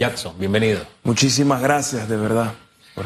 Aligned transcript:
Jackson, 0.00 0.32
bienvenido. 0.38 0.78
Muchísimas 1.02 1.60
gracias, 1.60 2.08
de 2.08 2.16
verdad. 2.16 2.54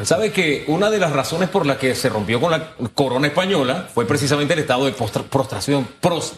¿Sabe 0.03 0.31
que 0.31 0.63
una 0.67 0.91
de 0.91 0.99
las 0.99 1.11
razones 1.11 1.49
por 1.49 1.65
las 1.65 1.77
que 1.77 1.95
se 1.95 2.07
rompió 2.07 2.39
con 2.39 2.51
la 2.51 2.75
corona 2.93 3.25
española 3.25 3.89
fue 3.91 4.05
precisamente 4.05 4.53
el 4.53 4.59
estado 4.59 4.85
de 4.85 4.91
prostración, 4.91 5.87
pros- 5.99 6.33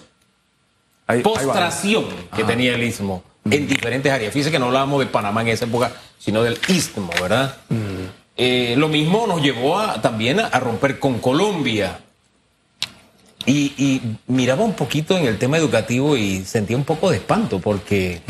Ahí- 1.08 1.18
ahí 1.18 1.22
va. 1.24 1.34
postración 1.34 2.06
que 2.34 2.44
Ajá. 2.44 2.48
tenía 2.48 2.74
el 2.74 2.84
istmo 2.84 3.22
en 3.44 3.68
diferentes 3.68 4.10
áreas? 4.10 4.32
Fíjese 4.32 4.50
que 4.50 4.58
no 4.58 4.68
hablábamos 4.68 5.02
de 5.02 5.08
Panamá 5.08 5.42
en 5.42 5.50
esa 5.50 5.66
época, 5.66 5.92
sino 6.20 6.42
del 6.42 6.58
istmo, 6.70 7.10
¿verdad? 7.22 7.58
Eh, 8.38 8.76
lo 8.78 8.88
mismo 8.88 9.28
nos 9.28 9.42
llevó 9.42 9.78
a, 9.78 10.02
también 10.02 10.40
a, 10.40 10.48
a 10.48 10.60
romper 10.62 11.00
con 11.00 11.20
Colombia. 11.20 12.00
Y, 13.46 13.74
y 13.78 14.18
miraba 14.28 14.64
un 14.64 14.74
poquito 14.74 15.18
en 15.18 15.26
el 15.26 15.38
tema 15.38 15.58
educativo 15.58 16.16
y 16.16 16.46
sentía 16.46 16.78
un 16.78 16.86
poco 16.86 17.10
de 17.12 17.18
espanto 17.18 17.60
porque 17.60 18.22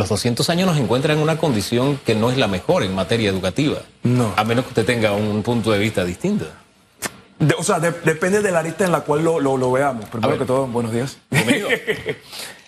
los 0.00 0.08
200 0.08 0.50
años 0.50 0.66
nos 0.66 0.78
encuentran 0.78 1.16
en 1.18 1.22
una 1.22 1.38
condición 1.38 2.00
que 2.04 2.14
no 2.16 2.30
es 2.32 2.36
la 2.38 2.48
mejor 2.48 2.82
en 2.82 2.94
materia 2.94 3.30
educativa. 3.30 3.78
No. 4.02 4.32
A 4.36 4.42
menos 4.44 4.64
que 4.64 4.70
usted 4.70 4.84
tenga 4.84 5.12
un 5.12 5.42
punto 5.44 5.70
de 5.70 5.78
vista 5.78 6.04
distinto. 6.04 6.46
De- 7.38 7.54
o 7.56 7.62
sea, 7.62 7.78
de- 7.78 7.92
depende 8.04 8.42
de 8.42 8.50
la 8.50 8.58
arista 8.58 8.84
en 8.84 8.92
la 8.92 9.02
cual 9.02 9.22
lo, 9.24 9.38
lo- 9.40 9.56
lo 9.56 9.70
veamos. 9.70 10.06
Primero 10.06 10.36
que 10.38 10.44
todo, 10.44 10.66
buenos 10.66 10.92
días. 10.92 11.18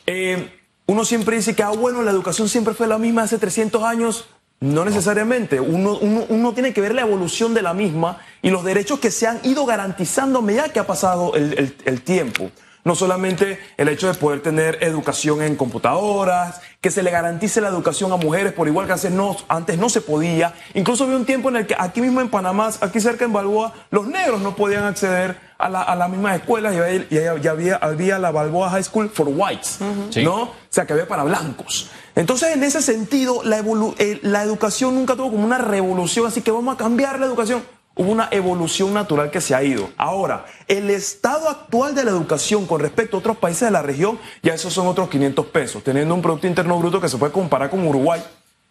Eh, 0.06 0.58
uno 0.86 1.04
siempre 1.04 1.36
dice 1.36 1.54
que, 1.54 1.62
ah, 1.62 1.70
bueno, 1.70 2.02
la 2.02 2.10
educación 2.10 2.48
siempre 2.48 2.74
fue 2.74 2.86
la 2.88 2.98
misma 2.98 3.22
hace 3.22 3.38
300 3.38 3.82
años. 3.84 4.26
No 4.60 4.84
necesariamente. 4.84 5.60
Uno, 5.60 5.96
uno- 5.98 6.24
uno 6.28 6.52
tiene 6.54 6.72
que 6.72 6.80
ver 6.80 6.94
la 6.94 7.02
evolución 7.02 7.54
de 7.54 7.62
la 7.62 7.74
misma 7.74 8.18
y 8.42 8.50
los 8.50 8.64
derechos 8.64 9.00
que 9.00 9.10
se 9.10 9.26
han 9.26 9.40
ido 9.44 9.64
garantizando 9.66 10.38
a 10.38 10.42
medida 10.42 10.68
que 10.72 10.78
ha 10.80 10.86
pasado 10.86 11.34
el, 11.34 11.52
el- 11.58 11.76
el 11.84 12.02
tiempo. 12.02 12.50
No 12.84 12.94
solamente 12.96 13.60
el 13.76 13.88
hecho 13.88 14.08
de 14.08 14.14
poder 14.14 14.40
tener 14.42 14.78
educación 14.82 15.40
en 15.42 15.54
computadoras, 15.54 16.60
que 16.80 16.90
se 16.90 17.04
le 17.04 17.12
garantice 17.12 17.60
la 17.60 17.68
educación 17.68 18.10
a 18.12 18.16
mujeres 18.16 18.52
por 18.52 18.66
igual 18.66 18.86
que 18.86 18.92
antes 18.94 19.10
no, 19.12 19.36
antes 19.48 19.78
no 19.78 19.88
se 19.88 20.00
podía. 20.00 20.52
Incluso 20.74 21.04
había 21.04 21.16
un 21.16 21.24
tiempo 21.24 21.48
en 21.48 21.56
el 21.56 21.66
que 21.68 21.76
aquí 21.78 22.00
mismo 22.00 22.20
en 22.20 22.28
Panamá, 22.28 22.70
aquí 22.80 23.00
cerca 23.00 23.24
en 23.24 23.32
Balboa, 23.32 23.72
los 23.92 24.08
negros 24.08 24.40
no 24.40 24.56
podían 24.56 24.82
acceder 24.84 25.36
a, 25.58 25.68
la- 25.68 25.82
a 25.82 25.94
las 25.94 26.10
mismas 26.10 26.40
escuelas 26.40 26.74
y, 26.74 26.78
había- 26.78 27.06
y 27.08 27.46
había, 27.48 27.76
había, 27.76 28.18
la 28.18 28.32
Balboa 28.32 28.68
High 28.70 28.82
School 28.82 29.10
for 29.10 29.28
Whites, 29.28 29.78
Sí. 30.10 30.24
¿no? 30.24 30.42
O 30.42 30.54
sea, 30.68 30.84
que 30.84 30.92
había 30.94 31.06
para 31.06 31.22
blancos. 31.22 31.88
Entonces, 32.16 32.50
en 32.56 32.64
ese 32.64 32.82
sentido, 32.82 33.42
la, 33.44 33.62
evolu- 33.62 33.94
eh, 33.98 34.18
la 34.22 34.42
educación 34.42 34.96
nunca 34.96 35.14
tuvo 35.14 35.30
como 35.30 35.44
una 35.44 35.58
revolución, 35.58 36.26
así 36.26 36.42
que 36.42 36.50
vamos 36.50 36.74
a 36.74 36.78
cambiar 36.78 37.20
la 37.20 37.26
educación. 37.26 37.62
Hubo 37.94 38.10
una 38.10 38.28
evolución 38.30 38.94
natural 38.94 39.30
que 39.30 39.40
se 39.42 39.54
ha 39.54 39.62
ido. 39.62 39.90
Ahora, 39.98 40.46
el 40.66 40.88
estado 40.90 41.48
actual 41.50 41.94
de 41.94 42.04
la 42.04 42.10
educación 42.10 42.66
con 42.66 42.80
respecto 42.80 43.16
a 43.16 43.20
otros 43.20 43.36
países 43.36 43.62
de 43.68 43.70
la 43.70 43.82
región, 43.82 44.18
ya 44.42 44.54
esos 44.54 44.72
son 44.72 44.86
otros 44.86 45.08
500 45.10 45.46
pesos, 45.46 45.84
teniendo 45.84 46.14
un 46.14 46.22
Producto 46.22 46.46
Interno 46.46 46.78
Bruto 46.78 47.00
que 47.00 47.08
se 47.08 47.18
puede 47.18 47.32
comparar 47.32 47.68
con 47.70 47.86
Uruguay 47.86 48.22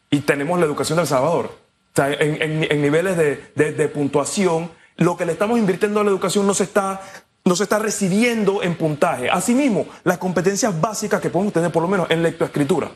y 0.10 0.22
tenemos 0.22 0.60
la 0.60 0.66
educación 0.66 0.96
de 0.98 1.04
El 1.04 1.08
Salvador. 1.08 1.46
O 1.46 1.96
sea, 1.96 2.12
en 2.12 2.82
niveles 2.82 3.16
de, 3.18 3.52
de- 3.56 3.74
de 3.74 3.88
puntuación, 3.90 4.72
lo 4.98 5.16
que 5.18 5.26
le 5.26 5.34
estamos 5.34 5.60
invirtiendo 5.60 6.00
a 6.00 6.04
la 6.04 6.10
educación 6.10 6.48
no 6.48 6.54
se 6.54 6.64
está 6.64 7.02
no 7.44 7.56
se 7.56 7.64
está 7.64 7.80
recibiendo 7.80 8.62
en 8.62 8.76
puntaje. 8.76 9.28
Asimismo, 9.28 9.88
las 10.04 10.20
competencias 10.20 10.80
básicas 10.80 11.20
que 11.20 11.32
podemos 11.32 11.52
tener, 11.52 11.72
por 11.72 11.82
lo 11.82 11.88
menos 11.88 12.06
en 12.12 12.22
lectoescritura. 12.22 12.92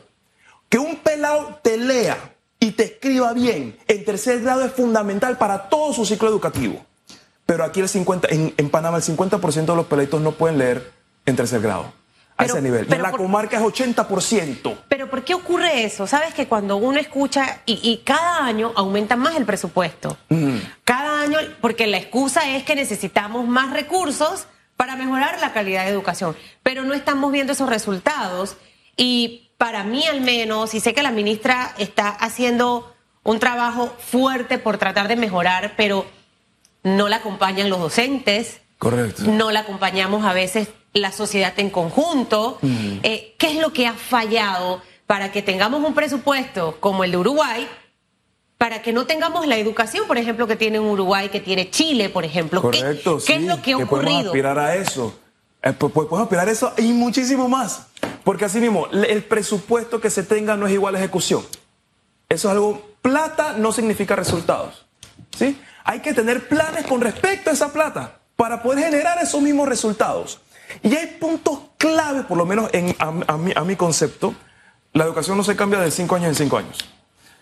Que 0.69 0.77
un 0.77 0.97
pelado 0.97 1.59
te 1.63 1.77
lea 1.77 2.15
y 2.59 2.64
te 2.75 2.83
escriba 2.83 3.33
bien 3.33 3.77
en 3.87 4.05
tercer 4.05 4.41
grado 4.41 4.63
es 4.65 4.71
fundamental 4.73 5.37
para 5.37 5.69
todo 5.69 5.93
su 5.93 6.05
ciclo 6.05 6.27
educativo. 6.29 6.85
Pero 7.45 7.63
aquí 7.63 7.79
el 7.79 7.89
50, 7.89 8.27
en, 8.31 8.53
en 8.57 8.69
Panamá 8.69 8.97
el 8.97 9.03
50% 9.03 9.65
de 9.65 9.75
los 9.75 9.85
peladitos 9.85 10.19
no 10.21 10.31
pueden 10.31 10.57
leer 10.57 10.91
en 11.25 11.35
tercer 11.35 11.61
grado. 11.61 11.93
A 12.37 12.43
Pero- 12.43 12.53
ese 12.55 12.61
nivel. 12.63 12.81
Y 12.81 12.83
en 12.83 12.89
pero 12.89 13.03
la 13.03 13.11
por- 13.11 13.21
comarca 13.21 13.57
es 13.57 13.63
80%. 13.63 14.77
Pero 14.89 15.09
¿por 15.09 15.23
qué 15.23 15.33
ocurre 15.35 15.83
eso? 15.85 16.05
Sabes 16.07 16.33
que 16.33 16.47
cuando 16.47 16.75
uno 16.77 16.99
escucha 16.99 17.61
y, 17.65 17.79
y 17.83 17.97
cada 18.03 18.43
año 18.45 18.73
aumenta 18.75 19.15
más 19.15 19.35
el 19.35 19.45
presupuesto. 19.45 20.17
Cada 20.83 21.21
año, 21.21 21.37
porque 21.61 21.87
la 21.87 21.97
excusa 21.97 22.49
es 22.55 22.63
que 22.63 22.75
necesitamos 22.75 23.47
más 23.47 23.71
recursos 23.71 24.47
para 24.75 24.95
mejorar 24.97 25.39
la 25.39 25.53
calidad 25.53 25.85
de 25.85 25.91
educación, 25.91 26.35
pero 26.61 26.83
no 26.83 26.93
estamos 26.93 27.31
viendo 27.31 27.53
esos 27.53 27.69
resultados 27.69 28.57
y 28.97 29.44
para 29.57 29.83
mí 29.83 30.05
al 30.05 30.21
menos, 30.21 30.73
y 30.73 30.79
sé 30.79 30.93
que 30.93 31.03
la 31.03 31.11
ministra 31.11 31.73
está 31.77 32.09
haciendo 32.09 32.93
un 33.23 33.39
trabajo 33.39 33.91
fuerte 33.99 34.57
por 34.57 34.77
tratar 34.77 35.07
de 35.07 35.15
mejorar, 35.15 35.73
pero 35.77 36.05
no 36.83 37.07
la 37.07 37.17
acompañan 37.17 37.69
los 37.69 37.79
docentes, 37.79 38.59
Correcto. 38.77 39.23
no 39.25 39.51
la 39.51 39.61
acompañamos 39.61 40.25
a 40.25 40.33
veces 40.33 40.67
la 40.93 41.11
sociedad 41.11 41.53
en 41.57 41.69
conjunto. 41.69 42.59
Eh, 43.03 43.33
¿Qué 43.37 43.47
es 43.47 43.55
lo 43.57 43.73
que 43.73 43.87
ha 43.87 43.93
fallado 43.93 44.81
para 45.07 45.31
que 45.31 45.41
tengamos 45.41 45.83
un 45.83 45.93
presupuesto 45.95 46.77
como 46.79 47.03
el 47.03 47.11
de 47.11 47.17
Uruguay? 47.17 47.67
Para 48.57 48.81
que 48.81 48.93
no 48.93 49.05
tengamos 49.05 49.47
la 49.47 49.57
educación, 49.57 50.07
por 50.07 50.17
ejemplo, 50.17 50.47
que 50.47 50.55
tiene 50.55 50.79
Uruguay, 50.79 51.29
que 51.29 51.41
tiene 51.41 51.69
Chile, 51.69 52.09
por 52.09 52.23
ejemplo. 52.23 52.61
¿Qué- 52.61 52.79
Correcto, 52.79 53.17
¿Qué, 53.17 53.21
sí, 53.23 53.33
es 53.33 53.41
lo 53.43 53.61
que 53.61 53.73
ha 53.73 53.77
podemos 53.77 53.91
ocurrido? 53.93 54.29
aspirar 54.31 54.59
a 54.59 54.75
eso. 54.75 55.13
Eh, 55.61 55.73
pues, 55.73 55.91
pues, 55.91 56.07
podemos 56.07 56.27
aspirar 56.27 56.47
a 56.47 56.51
eso 56.51 56.73
y 56.77 56.83
muchísimo 56.93 57.49
más. 57.49 57.87
Porque 58.25 58.45
así 58.45 58.59
mismo, 58.59 58.87
el 58.87 59.23
presupuesto 59.23 60.01
que 60.01 60.09
se 60.09 60.23
tenga 60.23 60.57
no 60.57 60.65
es 60.65 60.73
igual 60.73 60.95
a 60.95 60.97
ejecución. 60.97 61.45
Eso 62.27 62.47
es 62.47 62.51
algo, 62.51 62.81
plata 63.03 63.53
no 63.53 63.71
significa 63.71 64.15
resultados. 64.15 64.87
¿sí? 65.37 65.61
Hay 65.83 65.99
que 65.99 66.11
tener 66.11 66.47
planes 66.49 66.87
con 66.87 67.01
respecto 67.01 67.51
a 67.51 67.53
esa 67.53 67.71
plata 67.71 68.17
para 68.35 68.63
poder 68.63 68.85
generar 68.85 69.19
esos 69.21 69.43
mismos 69.43 69.69
resultados. 69.69 70.41
Y 70.81 70.95
hay 70.95 71.17
puntos 71.19 71.59
clave, 71.77 72.23
por 72.23 72.39
lo 72.39 72.47
menos 72.47 72.71
en, 72.73 72.95
a, 72.97 73.37
mi, 73.37 73.53
a 73.55 73.61
mi 73.61 73.75
concepto, 73.75 74.33
la 74.91 75.03
educación 75.03 75.37
no 75.37 75.43
se 75.43 75.55
cambia 75.55 75.79
de 75.79 75.91
cinco 75.91 76.15
años 76.15 76.29
en 76.29 76.35
cinco 76.35 76.57
años. 76.57 76.79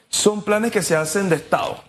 Son 0.09 0.43
planes 0.43 0.73
que 0.73 0.81
se 0.81 0.97
hacen 0.97 1.29
de 1.29 1.37
Estado. 1.37 1.81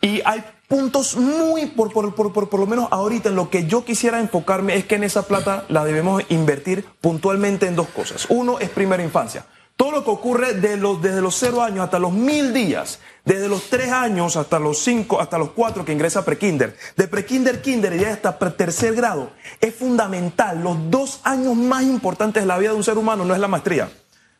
Y 0.00 0.22
hay 0.24 0.42
puntos 0.66 1.16
muy, 1.16 1.66
por, 1.66 1.92
por, 1.92 2.14
por, 2.14 2.48
por, 2.48 2.60
lo 2.60 2.66
menos 2.66 2.88
ahorita, 2.90 3.28
en 3.28 3.36
lo 3.36 3.50
que 3.50 3.66
yo 3.66 3.84
quisiera 3.84 4.20
enfocarme 4.20 4.76
es 4.76 4.86
que 4.86 4.94
en 4.94 5.04
esa 5.04 5.22
plata 5.22 5.64
la 5.68 5.84
debemos 5.84 6.22
invertir 6.30 6.84
puntualmente 7.00 7.66
en 7.66 7.76
dos 7.76 7.88
cosas. 7.88 8.26
Uno 8.30 8.58
es 8.58 8.70
primera 8.70 9.02
infancia. 9.02 9.44
Todo 9.76 9.92
lo 9.92 10.04
que 10.04 10.10
ocurre 10.10 10.52
de 10.54 10.76
los, 10.76 11.00
desde 11.00 11.22
los 11.22 11.34
cero 11.34 11.62
años 11.62 11.84
hasta 11.84 11.98
los 11.98 12.12
mil 12.12 12.52
días, 12.52 13.00
desde 13.24 13.48
los 13.48 13.70
tres 13.70 13.90
años 13.90 14.36
hasta 14.36 14.58
los 14.58 14.78
cinco, 14.78 15.20
hasta 15.20 15.38
los 15.38 15.52
cuatro 15.52 15.84
que 15.86 15.92
ingresa 15.92 16.24
prekinder, 16.24 16.76
de 16.96 17.08
prekinder, 17.08 17.62
kinder 17.62 17.94
y 17.94 18.00
ya 18.00 18.12
hasta 18.12 18.38
tercer 18.38 18.94
grado, 18.94 19.30
es 19.60 19.74
fundamental. 19.74 20.62
Los 20.62 20.90
dos 20.90 21.20
años 21.24 21.56
más 21.56 21.82
importantes 21.82 22.42
de 22.42 22.46
la 22.46 22.58
vida 22.58 22.72
de 22.72 22.76
un 22.76 22.84
ser 22.84 22.98
humano 22.98 23.24
no 23.24 23.34
es 23.34 23.40
la 23.40 23.48
maestría. 23.48 23.90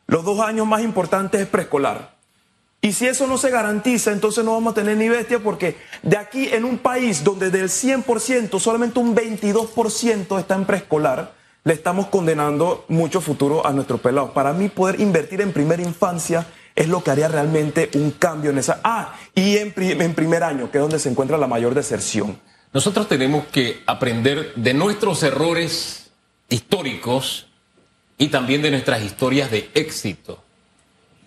Los 0.06 0.24
dos 0.24 0.40
años 0.40 0.66
más 0.66 0.82
importantes 0.82 1.40
es 1.40 1.46
preescolar. 1.46 2.19
Y 2.82 2.92
si 2.94 3.06
eso 3.06 3.26
no 3.26 3.36
se 3.36 3.50
garantiza, 3.50 4.10
entonces 4.10 4.42
no 4.42 4.52
vamos 4.52 4.72
a 4.72 4.74
tener 4.74 4.96
ni 4.96 5.08
bestia 5.08 5.38
porque 5.38 5.76
de 6.02 6.16
aquí 6.16 6.48
en 6.50 6.64
un 6.64 6.78
país 6.78 7.22
donde 7.22 7.50
del 7.50 7.68
100% 7.68 8.58
solamente 8.58 8.98
un 8.98 9.14
22% 9.14 10.38
está 10.38 10.54
en 10.54 10.64
preescolar, 10.64 11.34
le 11.64 11.74
estamos 11.74 12.06
condenando 12.06 12.86
mucho 12.88 13.20
futuro 13.20 13.66
a 13.66 13.72
nuestros 13.72 14.00
pelados. 14.00 14.30
Para 14.30 14.54
mí 14.54 14.70
poder 14.70 14.98
invertir 14.98 15.42
en 15.42 15.52
primera 15.52 15.82
infancia 15.82 16.46
es 16.74 16.88
lo 16.88 17.04
que 17.04 17.10
haría 17.10 17.28
realmente 17.28 17.90
un 17.94 18.12
cambio 18.12 18.50
en 18.50 18.58
esa... 18.58 18.80
Ah, 18.82 19.14
y 19.34 19.58
en, 19.58 19.74
en 19.76 20.14
primer 20.14 20.42
año, 20.42 20.70
que 20.70 20.78
es 20.78 20.82
donde 20.82 20.98
se 20.98 21.10
encuentra 21.10 21.36
la 21.36 21.46
mayor 21.46 21.74
deserción. 21.74 22.40
Nosotros 22.72 23.08
tenemos 23.08 23.44
que 23.48 23.82
aprender 23.86 24.54
de 24.54 24.72
nuestros 24.72 25.22
errores 25.22 26.10
históricos 26.48 27.46
y 28.16 28.28
también 28.28 28.62
de 28.62 28.70
nuestras 28.70 29.02
historias 29.02 29.50
de 29.50 29.68
éxito. 29.74 30.42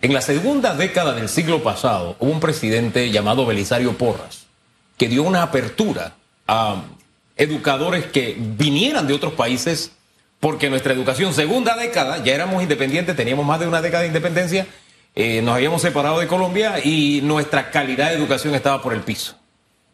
En 0.04 0.12
la 0.12 0.20
segunda 0.20 0.74
década 0.74 1.14
del 1.14 1.30
siglo 1.30 1.62
pasado 1.62 2.16
hubo 2.20 2.30
un 2.30 2.38
presidente 2.38 3.10
llamado 3.10 3.46
Belisario 3.46 3.96
Porras 3.96 4.44
que 4.98 5.08
dio 5.08 5.22
una 5.22 5.42
apertura 5.42 6.12
a 6.46 6.82
educadores 7.38 8.04
que 8.04 8.36
vinieran 8.38 9.06
de 9.06 9.14
otros 9.14 9.32
países 9.32 9.92
porque 10.40 10.68
nuestra 10.68 10.92
educación, 10.92 11.32
segunda 11.32 11.74
década, 11.74 12.22
ya 12.22 12.34
éramos 12.34 12.62
independientes, 12.62 13.16
teníamos 13.16 13.46
más 13.46 13.60
de 13.60 13.66
una 13.66 13.80
década 13.80 14.02
de 14.02 14.08
independencia, 14.08 14.66
eh, 15.14 15.40
nos 15.40 15.54
habíamos 15.54 15.80
separado 15.80 16.18
de 16.20 16.26
Colombia 16.26 16.84
y 16.84 17.22
nuestra 17.22 17.70
calidad 17.70 18.10
de 18.10 18.16
educación 18.16 18.54
estaba 18.54 18.82
por 18.82 18.92
el 18.92 19.00
piso. 19.00 19.36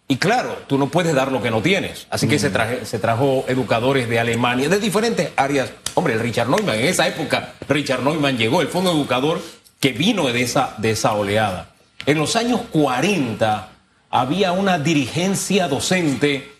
Y 0.09 0.17
claro, 0.17 0.59
tú 0.67 0.77
no 0.77 0.89
puedes 0.89 1.15
dar 1.15 1.31
lo 1.31 1.41
que 1.41 1.53
no 1.53 1.63
tienes. 1.63 2.09
Así 2.11 2.27
que 2.27 2.41
se, 2.41 2.51
traje- 2.51 2.85
se 2.85 2.99
trajo 2.99 3.45
educadores 3.47 4.09
de 4.09 4.19
Alemania, 4.19 4.69
de 4.69 4.81
diferentes 4.81 5.31
áreas. 5.37 5.71
Hombre, 5.95 6.15
el 6.15 6.19
Richard 6.21 6.49
Neumann, 6.49 6.81
en 6.81 6.87
esa 6.87 7.07
época, 7.07 7.53
Richard 7.69 8.03
Neumann 8.03 8.37
llegó, 8.37 8.61
el 8.61 8.67
fondo 8.67 8.91
educador 8.91 9.41
que 9.81 9.93
vino 9.93 10.27
de 10.27 10.43
esa, 10.43 10.75
de 10.79 10.91
esa 10.93 11.15
oleada. 11.15 11.71
En 12.07 12.19
los 12.19 12.37
años 12.37 12.61
40 12.71 13.69
había 14.11 14.53
una 14.53 14.79
dirigencia 14.79 15.69
docente 15.69 16.53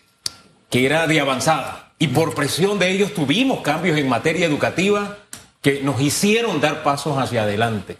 que 0.69 0.85
era 0.85 1.07
de 1.07 1.19
avanzada. 1.21 1.91
Y 1.99 2.07
por 2.07 2.33
presión 2.33 2.79
de 2.79 2.89
ellos 2.89 3.13
tuvimos 3.13 3.61
cambios 3.61 3.97
en 3.97 4.09
materia 4.09 4.47
educativa 4.47 5.17
que 5.61 5.81
nos 5.83 6.01
hicieron 6.01 6.59
dar 6.59 6.81
pasos 6.81 7.17
hacia 7.17 7.43
adelante. 7.43 7.97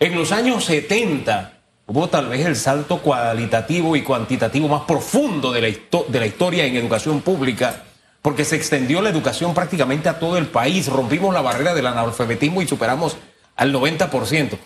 En 0.00 0.14
los 0.16 0.32
años 0.32 0.64
70 0.64 1.52
hubo 1.86 2.08
tal 2.08 2.28
vez 2.28 2.46
el 2.46 2.56
salto 2.56 2.98
cualitativo 3.02 3.94
y 3.94 4.02
cuantitativo 4.02 4.68
más 4.68 4.82
profundo 4.82 5.52
de 5.52 5.60
la, 5.60 5.68
de 6.08 6.20
la 6.20 6.26
historia 6.26 6.64
en 6.64 6.76
educación 6.76 7.20
pública, 7.20 7.82
porque 8.22 8.44
se 8.44 8.56
extendió 8.56 9.02
la 9.02 9.10
educación 9.10 9.52
prácticamente 9.52 10.08
a 10.08 10.18
todo 10.18 10.38
el 10.38 10.46
país, 10.46 10.86
rompimos 10.86 11.34
la 11.34 11.42
barrera 11.42 11.74
del 11.74 11.86
analfabetismo 11.86 12.62
y 12.62 12.68
superamos 12.68 13.16
al 13.56 13.72
90%. 13.72 14.58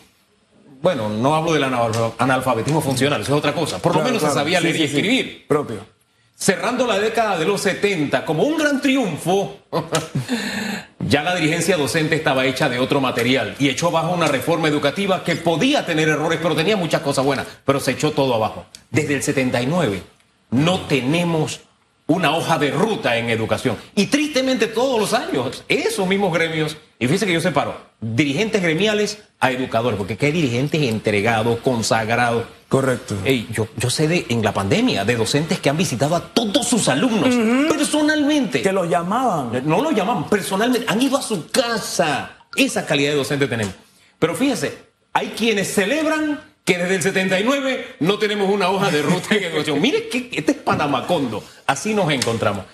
bueno, 0.82 1.08
no 1.08 1.34
hablo 1.34 1.52
del 1.52 1.64
analfabetismo 1.64 2.80
funcional, 2.80 3.20
eso 3.22 3.32
es 3.32 3.38
otra 3.38 3.52
cosa. 3.52 3.78
Por 3.78 3.96
lo 3.96 4.02
menos 4.02 4.22
se 4.22 4.30
sabía 4.30 4.60
leer 4.60 4.76
y 4.76 4.82
escribir. 4.84 5.46
Propio. 5.46 5.96
Cerrando 6.38 6.86
la 6.86 6.98
década 6.98 7.38
de 7.38 7.46
los 7.46 7.62
70 7.62 8.26
como 8.26 8.42
un 8.42 8.58
gran 8.58 8.82
triunfo, 8.82 9.56
ya 10.98 11.22
la 11.22 11.34
dirigencia 11.34 11.78
docente 11.78 12.14
estaba 12.14 12.44
hecha 12.44 12.68
de 12.68 12.78
otro 12.78 13.00
material 13.00 13.56
y 13.58 13.70
echó 13.70 13.88
abajo 13.88 14.12
una 14.12 14.28
reforma 14.28 14.68
educativa 14.68 15.24
que 15.24 15.36
podía 15.36 15.86
tener 15.86 16.10
errores, 16.10 16.38
pero 16.42 16.54
tenía 16.54 16.76
muchas 16.76 17.00
cosas 17.00 17.24
buenas, 17.24 17.46
pero 17.64 17.80
se 17.80 17.92
echó 17.92 18.10
todo 18.12 18.34
abajo. 18.34 18.66
Desde 18.90 19.14
el 19.14 19.22
79 19.22 20.02
no 20.50 20.80
tenemos 20.82 21.60
una 22.06 22.36
hoja 22.36 22.58
de 22.58 22.70
ruta 22.70 23.16
en 23.16 23.30
educación. 23.30 23.76
Y 23.94 24.06
tristemente 24.06 24.66
todos 24.66 25.00
los 25.00 25.12
años, 25.12 25.64
esos 25.68 26.06
mismos 26.06 26.32
gremios, 26.32 26.76
y 26.98 27.04
fíjense 27.04 27.26
que 27.26 27.32
yo 27.32 27.40
separo, 27.40 27.76
dirigentes 28.00 28.62
gremiales 28.62 29.19
a 29.38 29.50
educadores, 29.50 29.98
porque 29.98 30.16
qué 30.16 30.32
dirigentes 30.32 30.82
entregados, 30.82 31.58
consagrados. 31.60 32.46
Correcto. 32.69 33.16
yo, 33.52 33.69
yo 33.76 33.90
sé 33.90 34.08
de, 34.08 34.26
en 34.28 34.43
la 34.43 34.52
pandemia 34.52 35.04
de 35.04 35.14
docentes 35.14 35.60
que 35.60 35.70
han 35.70 35.76
visitado 35.76 36.16
a 36.16 36.20
todos 36.20 36.66
sus 36.66 36.88
alumnos 36.88 37.32
personalmente. 37.69 38.62
Que 38.62 38.72
los 38.72 38.88
llamaban. 38.88 39.62
No 39.69 39.82
los 39.82 39.94
llamaban, 39.94 40.28
personalmente. 40.28 40.87
Han 40.88 41.00
ido 41.00 41.16
a 41.16 41.22
su 41.22 41.48
casa. 41.48 42.46
Esa 42.56 42.84
calidad 42.84 43.10
de 43.10 43.16
docente 43.16 43.46
tenemos. 43.46 43.75
Pero 44.19 44.34
fíjense, 44.34 44.76
hay 45.12 45.28
quienes 45.28 45.72
celebran 45.72 46.40
que 46.64 46.78
desde 46.78 46.96
el 46.96 47.02
79 47.02 47.96
no 48.00 48.19
tenemos 48.19 48.50
una 48.50 48.70
hoja 48.70 48.90
de 48.90 49.02
ruta 49.02 49.34
en 49.34 49.44
educación. 49.44 49.81
Mire 49.82 50.08
que 50.08 50.31
este 50.32 50.52
es 50.52 50.58
Panamacondo, 50.58 51.44
así 51.66 51.94
nos 51.94 52.10
encontramos. 52.10 52.64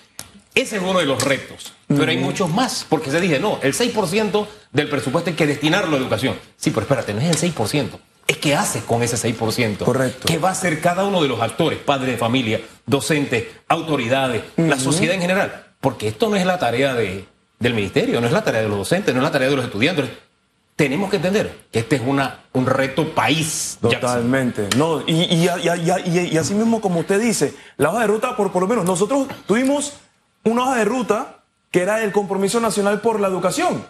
Ese 0.55 0.77
es 0.77 0.83
uno 0.83 0.99
de 0.99 1.05
los 1.05 1.23
retos, 1.23 1.73
pero 1.87 2.11
hay 2.11 2.17
muchos 2.17 2.49
más, 2.49 2.85
porque 2.87 3.09
se 3.09 3.19
dice, 3.19 3.39
no, 3.39 3.59
el 3.63 3.73
6% 3.73 4.47
del 4.71 4.87
presupuesto 4.87 5.31
hay 5.31 5.35
que 5.35 5.47
destinarlo 5.47 5.95
a 5.95 5.99
educación. 5.99 6.35
Sí, 6.57 6.69
pero 6.69 6.81
espérate, 6.81 7.13
no 7.13 7.21
es 7.21 7.43
el 7.43 7.53
6%, 7.53 7.89
es 8.27 8.37
que 8.37 8.55
hace 8.55 8.81
con 8.81 9.01
ese 9.01 9.17
6%. 9.17 9.77
Correcto. 9.79 10.25
¿Qué 10.27 10.37
va 10.37 10.49
a 10.49 10.51
hacer 10.51 10.79
cada 10.79 11.05
uno 11.05 11.23
de 11.23 11.27
los 11.27 11.41
actores, 11.41 11.79
padres 11.79 12.11
de 12.11 12.17
familia, 12.17 12.61
docentes, 12.85 13.45
autoridades, 13.67 14.43
la 14.57 14.77
sociedad 14.77 15.15
en 15.15 15.21
general? 15.21 15.73
Porque 15.81 16.07
esto 16.07 16.29
no 16.29 16.35
es 16.35 16.45
la 16.45 16.59
tarea 16.59 16.93
de, 16.93 17.25
del 17.59 17.73
ministerio, 17.73 18.21
no 18.21 18.27
es 18.27 18.33
la 18.33 18.43
tarea 18.43 18.61
de 18.61 18.69
los 18.69 18.77
docentes, 18.77 19.13
no 19.13 19.21
es 19.21 19.23
la 19.23 19.31
tarea 19.31 19.49
de 19.49 19.55
los 19.55 19.65
estudiantes, 19.65 20.07
tenemos 20.75 21.09
que 21.09 21.17
entender 21.17 21.65
que 21.71 21.79
este 21.79 21.97
es 21.97 22.01
una, 22.05 22.41
un 22.53 22.65
reto 22.65 23.13
país. 23.13 23.77
Totalmente. 23.81 24.69
No, 24.75 25.03
y, 25.05 25.13
y, 25.13 25.47
y, 25.47 26.37
así 26.37 26.53
mismo, 26.53 26.81
como 26.81 26.99
usted 27.01 27.19
dice, 27.19 27.53
la 27.77 27.89
hoja 27.89 28.01
de 28.01 28.07
ruta, 28.07 28.35
por, 28.35 28.51
por 28.51 28.61
lo 28.63 28.67
menos 28.67 28.85
nosotros 28.85 29.27
tuvimos 29.45 29.93
una 30.43 30.63
hoja 30.63 30.75
de 30.75 30.85
ruta 30.85 31.43
que 31.71 31.81
era 31.81 32.03
el 32.03 32.11
compromiso 32.11 32.59
nacional 32.59 33.01
por 33.01 33.19
la 33.19 33.27
educación. 33.27 33.85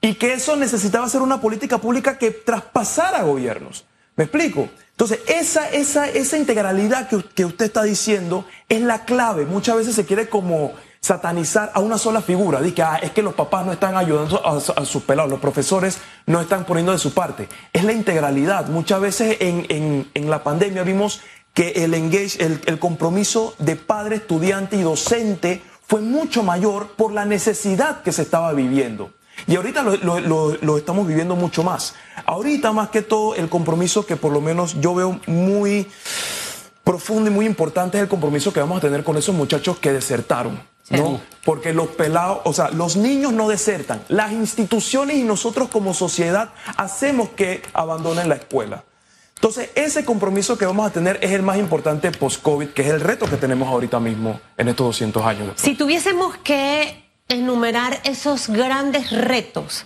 Y 0.00 0.14
que 0.14 0.34
eso 0.34 0.56
necesitaba 0.56 1.08
ser 1.08 1.22
una 1.22 1.40
política 1.40 1.78
pública 1.78 2.18
que 2.18 2.30
traspasara 2.30 3.22
gobiernos. 3.22 3.86
¿Me 4.16 4.24
explico? 4.24 4.68
Entonces, 4.90 5.20
esa, 5.26 5.68
esa, 5.70 6.08
esa 6.08 6.38
integralidad 6.38 7.08
que, 7.08 7.22
que 7.22 7.44
usted 7.44 7.66
está 7.66 7.82
diciendo 7.82 8.46
es 8.68 8.80
la 8.80 9.04
clave. 9.04 9.44
Muchas 9.46 9.76
veces 9.76 9.94
se 9.94 10.06
quiere 10.06 10.28
como 10.28 10.74
satanizar 11.06 11.70
a 11.72 11.80
una 11.80 11.98
sola 11.98 12.20
figura. 12.20 12.60
Dice 12.60 12.74
que 12.74 12.82
ah, 12.82 12.98
es 13.00 13.12
que 13.12 13.22
los 13.22 13.34
papás 13.34 13.64
no 13.64 13.72
están 13.72 13.96
ayudando 13.96 14.44
a, 14.44 14.84
sus 14.84 15.02
pelados, 15.04 15.30
los 15.30 15.40
profesores 15.40 15.98
no 16.26 16.40
están 16.40 16.64
poniendo 16.64 16.92
de 16.92 16.98
su 16.98 17.14
parte. 17.14 17.48
Es 17.72 17.84
la 17.84 17.92
integralidad. 17.92 18.66
Muchas 18.66 19.00
veces 19.00 19.36
en, 19.40 20.08
la 20.14 20.42
pandemia 20.42 20.82
vimos 20.82 21.20
que 21.56 21.70
el, 21.70 21.94
engage, 21.94 22.36
el, 22.44 22.78
compromiso 22.78 23.54
de 23.58 23.76
padre, 23.76 24.16
estudiante 24.16 24.76
y 24.76 24.82
docente 24.82 25.62
fue 25.86 26.02
mucho 26.02 26.42
mayor 26.42 26.88
por 26.88 27.12
la 27.12 27.24
necesidad 27.24 28.02
que 28.02 28.12
se 28.12 28.20
estaba 28.20 28.52
viviendo. 28.52 29.10
Y 29.46 29.56
ahorita 29.56 29.82
lo, 29.82 30.20
lo, 30.20 30.76
estamos 30.76 31.08
viviendo 31.08 31.34
mucho 31.34 31.62
más. 31.62 31.94
Ahorita 32.26 32.72
más 32.72 32.90
que 32.90 33.00
todo 33.00 33.34
el 33.34 33.48
compromiso 33.48 34.04
que 34.04 34.16
por 34.16 34.32
lo 34.32 34.42
menos 34.42 34.78
yo 34.82 34.94
veo 34.94 35.18
muy 35.26 35.86
profundo 36.84 37.30
y 37.30 37.32
muy 37.32 37.46
importante 37.46 37.96
es 37.96 38.02
el 38.02 38.08
compromiso 38.08 38.52
que 38.52 38.60
vamos 38.60 38.76
a 38.76 38.80
tener 38.82 39.02
con 39.02 39.16
esos 39.16 39.34
muchachos 39.34 39.78
que 39.78 39.94
desertaron. 39.94 40.60
¿no? 40.90 41.22
Porque 41.42 41.72
los 41.72 41.88
pelados, 41.88 42.40
o 42.44 42.52
sea, 42.52 42.68
los 42.68 42.96
niños 42.96 43.32
no 43.32 43.48
desertan. 43.48 44.02
Las 44.08 44.30
instituciones 44.30 45.16
y 45.16 45.22
nosotros 45.22 45.70
como 45.70 45.94
sociedad 45.94 46.50
hacemos 46.76 47.30
que 47.30 47.62
abandonen 47.72 48.28
la 48.28 48.34
escuela. 48.34 48.84
Entonces, 49.36 49.70
ese 49.74 50.04
compromiso 50.04 50.56
que 50.56 50.64
vamos 50.64 50.86
a 50.86 50.92
tener 50.92 51.18
es 51.22 51.30
el 51.32 51.42
más 51.42 51.58
importante 51.58 52.10
post-COVID, 52.10 52.68
que 52.68 52.82
es 52.82 52.88
el 52.88 53.00
reto 53.00 53.28
que 53.28 53.36
tenemos 53.36 53.68
ahorita 53.68 54.00
mismo 54.00 54.40
en 54.56 54.68
estos 54.68 54.86
200 54.86 55.24
años. 55.24 55.52
Si 55.56 55.74
tuviésemos 55.74 56.36
que 56.38 57.04
enumerar 57.28 58.00
esos 58.04 58.48
grandes 58.48 59.10
retos, 59.10 59.84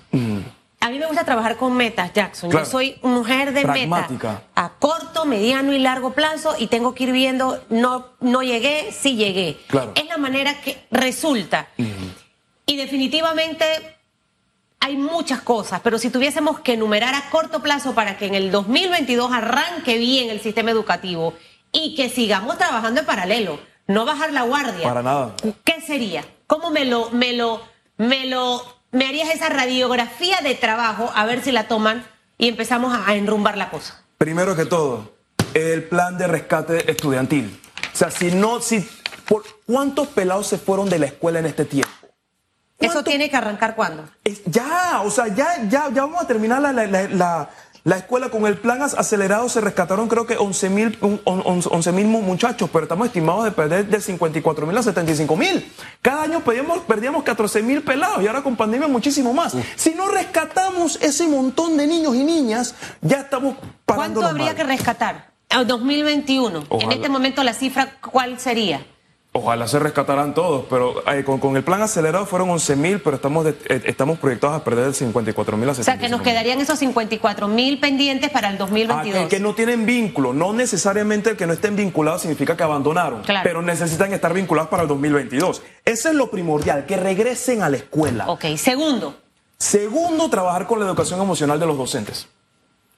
a 0.80 0.88
mí 0.90 0.98
me 0.98 1.06
gusta 1.06 1.24
trabajar 1.24 1.56
con 1.56 1.76
metas, 1.76 2.12
Jackson. 2.14 2.50
Yo 2.50 2.64
soy 2.64 2.98
mujer 3.02 3.52
de 3.52 3.64
meta 3.64 4.08
a 4.54 4.68
corto, 4.78 5.26
mediano 5.26 5.72
y 5.74 5.78
largo 5.78 6.12
plazo 6.12 6.54
y 6.56 6.68
tengo 6.68 6.94
que 6.94 7.04
ir 7.04 7.12
viendo, 7.12 7.62
no, 7.70 8.06
no 8.20 8.42
llegué, 8.42 8.92
sí 8.92 9.16
llegué. 9.16 9.58
Es 9.94 10.06
la 10.06 10.16
manera 10.16 10.60
que 10.60 10.86
resulta. 10.90 11.68
Y 12.66 12.76
definitivamente 12.76 13.64
hay 14.90 14.96
muchas 14.96 15.40
cosas, 15.40 15.80
pero 15.82 15.98
si 15.98 16.10
tuviésemos 16.10 16.60
que 16.60 16.74
enumerar 16.74 17.14
a 17.14 17.30
corto 17.30 17.62
plazo 17.62 17.94
para 17.94 18.18
que 18.18 18.26
en 18.26 18.34
el 18.34 18.50
2022 18.50 19.32
arranque 19.32 19.98
bien 19.98 20.30
el 20.30 20.40
sistema 20.40 20.72
educativo 20.72 21.34
y 21.72 21.94
que 21.94 22.08
sigamos 22.08 22.58
trabajando 22.58 23.00
en 23.00 23.06
paralelo, 23.06 23.60
no 23.86 24.04
bajar 24.04 24.32
la 24.32 24.42
guardia. 24.42 24.88
Para 24.88 25.02
nada. 25.02 25.36
¿Qué 25.64 25.80
sería? 25.80 26.24
¿Cómo 26.46 26.70
me 26.70 26.84
lo, 26.84 27.10
me 27.10 27.32
lo, 27.32 27.62
me 27.98 28.26
lo 28.26 28.62
me 28.90 29.06
harías 29.06 29.30
esa 29.30 29.48
radiografía 29.48 30.38
de 30.42 30.56
trabajo 30.56 31.12
a 31.14 31.24
ver 31.24 31.42
si 31.42 31.52
la 31.52 31.68
toman 31.68 32.04
y 32.36 32.48
empezamos 32.48 32.92
a 33.06 33.14
enrumbar 33.14 33.56
la 33.56 33.70
cosa. 33.70 34.02
Primero 34.18 34.56
que 34.56 34.64
todo, 34.64 35.12
el 35.54 35.84
plan 35.84 36.18
de 36.18 36.26
rescate 36.26 36.90
estudiantil. 36.90 37.60
O 37.92 37.96
sea, 37.96 38.10
si 38.10 38.32
no, 38.32 38.60
si, 38.60 38.88
por, 39.28 39.44
¿cuántos 39.66 40.08
pelados 40.08 40.48
se 40.48 40.58
fueron 40.58 40.88
de 40.88 40.98
la 40.98 41.06
escuela 41.06 41.38
en 41.38 41.46
este 41.46 41.64
tiempo? 41.64 41.99
¿Eso 42.80 43.04
tiene 43.04 43.30
que 43.30 43.36
arrancar 43.36 43.76
cuándo? 43.76 44.04
ya, 44.46 45.02
o 45.04 45.10
sea, 45.10 45.28
ya, 45.28 45.68
ya, 45.68 45.90
ya 45.92 46.02
vamos 46.02 46.22
a 46.22 46.26
terminar 46.26 46.60
la, 46.60 46.72
la 46.72 47.50
la 47.84 47.96
escuela 47.96 48.28
con 48.28 48.46
el 48.46 48.58
plan 48.58 48.82
acelerado 48.82 49.48
se 49.48 49.60
rescataron 49.60 50.08
creo 50.08 50.26
que 50.26 50.36
11 50.36 50.70
mil 50.70 50.98
11, 51.24 51.92
muchachos, 52.04 52.68
pero 52.70 52.84
estamos 52.84 53.06
estimados 53.06 53.44
de 53.44 53.52
perder 53.52 53.86
de 53.86 54.00
54 54.00 54.66
mil 54.66 54.76
a 54.76 54.82
75 54.82 55.36
mil. 55.36 55.72
Cada 56.02 56.24
año 56.24 56.40
perdíamos, 56.40 56.80
perdíamos 56.80 57.22
14 57.22 57.62
mil 57.62 57.82
pelados 57.82 58.22
y 58.22 58.26
ahora 58.26 58.42
con 58.42 58.56
pandemia 58.56 58.86
muchísimo 58.86 59.32
más. 59.32 59.56
Si 59.76 59.94
no 59.94 60.08
rescatamos 60.08 61.00
ese 61.00 61.26
montón 61.26 61.76
de 61.76 61.86
niños 61.86 62.14
y 62.14 62.24
niñas, 62.24 62.74
ya 63.00 63.20
estamos 63.20 63.56
¿Cuánto 63.86 64.24
habría 64.24 64.54
que 64.54 64.64
rescatar? 64.64 65.30
A 65.48 65.64
2021. 65.64 66.64
En 66.70 66.92
este 66.92 67.08
momento 67.08 67.42
la 67.42 67.54
cifra, 67.54 67.96
¿cuál 68.00 68.38
sería? 68.38 68.86
Ojalá 69.32 69.68
se 69.68 69.78
rescataran 69.78 70.34
todos, 70.34 70.64
pero 70.68 71.04
eh, 71.08 71.22
con, 71.22 71.56
el 71.56 71.62
plan 71.62 71.80
acelerado 71.82 72.26
fueron 72.26 72.50
11 72.50 72.74
mil, 72.74 73.00
pero 73.00 73.14
estamos, 73.14 73.46
eh, 73.46 73.82
estamos 73.84 74.18
proyectados 74.18 74.60
a 74.60 74.64
perder 74.64 74.86
el 74.86 74.94
54 74.94 75.56
mil 75.56 75.68
a 75.68 75.74
60 75.74 75.82
O 75.82 75.84
sea, 75.84 76.04
que 76.04 76.10
nos 76.10 76.22
quedarían 76.22 76.60
esos 76.60 76.80
54 76.80 77.46
mil 77.46 77.78
pendientes 77.78 78.30
para 78.30 78.50
el 78.50 78.58
2022. 78.58 79.26
Ah, 79.26 79.28
que, 79.28 79.38
no 79.38 79.54
tienen 79.54 79.86
vínculo, 79.86 80.32
no 80.32 80.52
necesariamente 80.52 81.30
el 81.30 81.36
que 81.36 81.46
no 81.46 81.52
estén 81.52 81.76
vinculados 81.76 82.22
significa 82.22 82.56
que 82.56 82.64
abandonaron, 82.64 83.22
pero 83.44 83.62
necesitan 83.62 84.12
estar 84.12 84.34
vinculados 84.34 84.68
para 84.68 84.82
el 84.82 84.88
2022. 84.88 85.62
Eso 85.84 86.08
es 86.08 86.14
lo 86.16 86.28
primordial, 86.28 86.84
que 86.86 86.96
regresen 86.96 87.62
a 87.62 87.68
la 87.68 87.76
escuela. 87.76 88.28
Ok, 88.28 88.46
segundo. 88.56 89.14
Segundo, 89.58 90.28
trabajar 90.28 90.66
con 90.66 90.80
la 90.80 90.86
educación 90.86 91.20
emocional 91.20 91.60
de 91.60 91.66
los 91.66 91.78
docentes. 91.78 92.26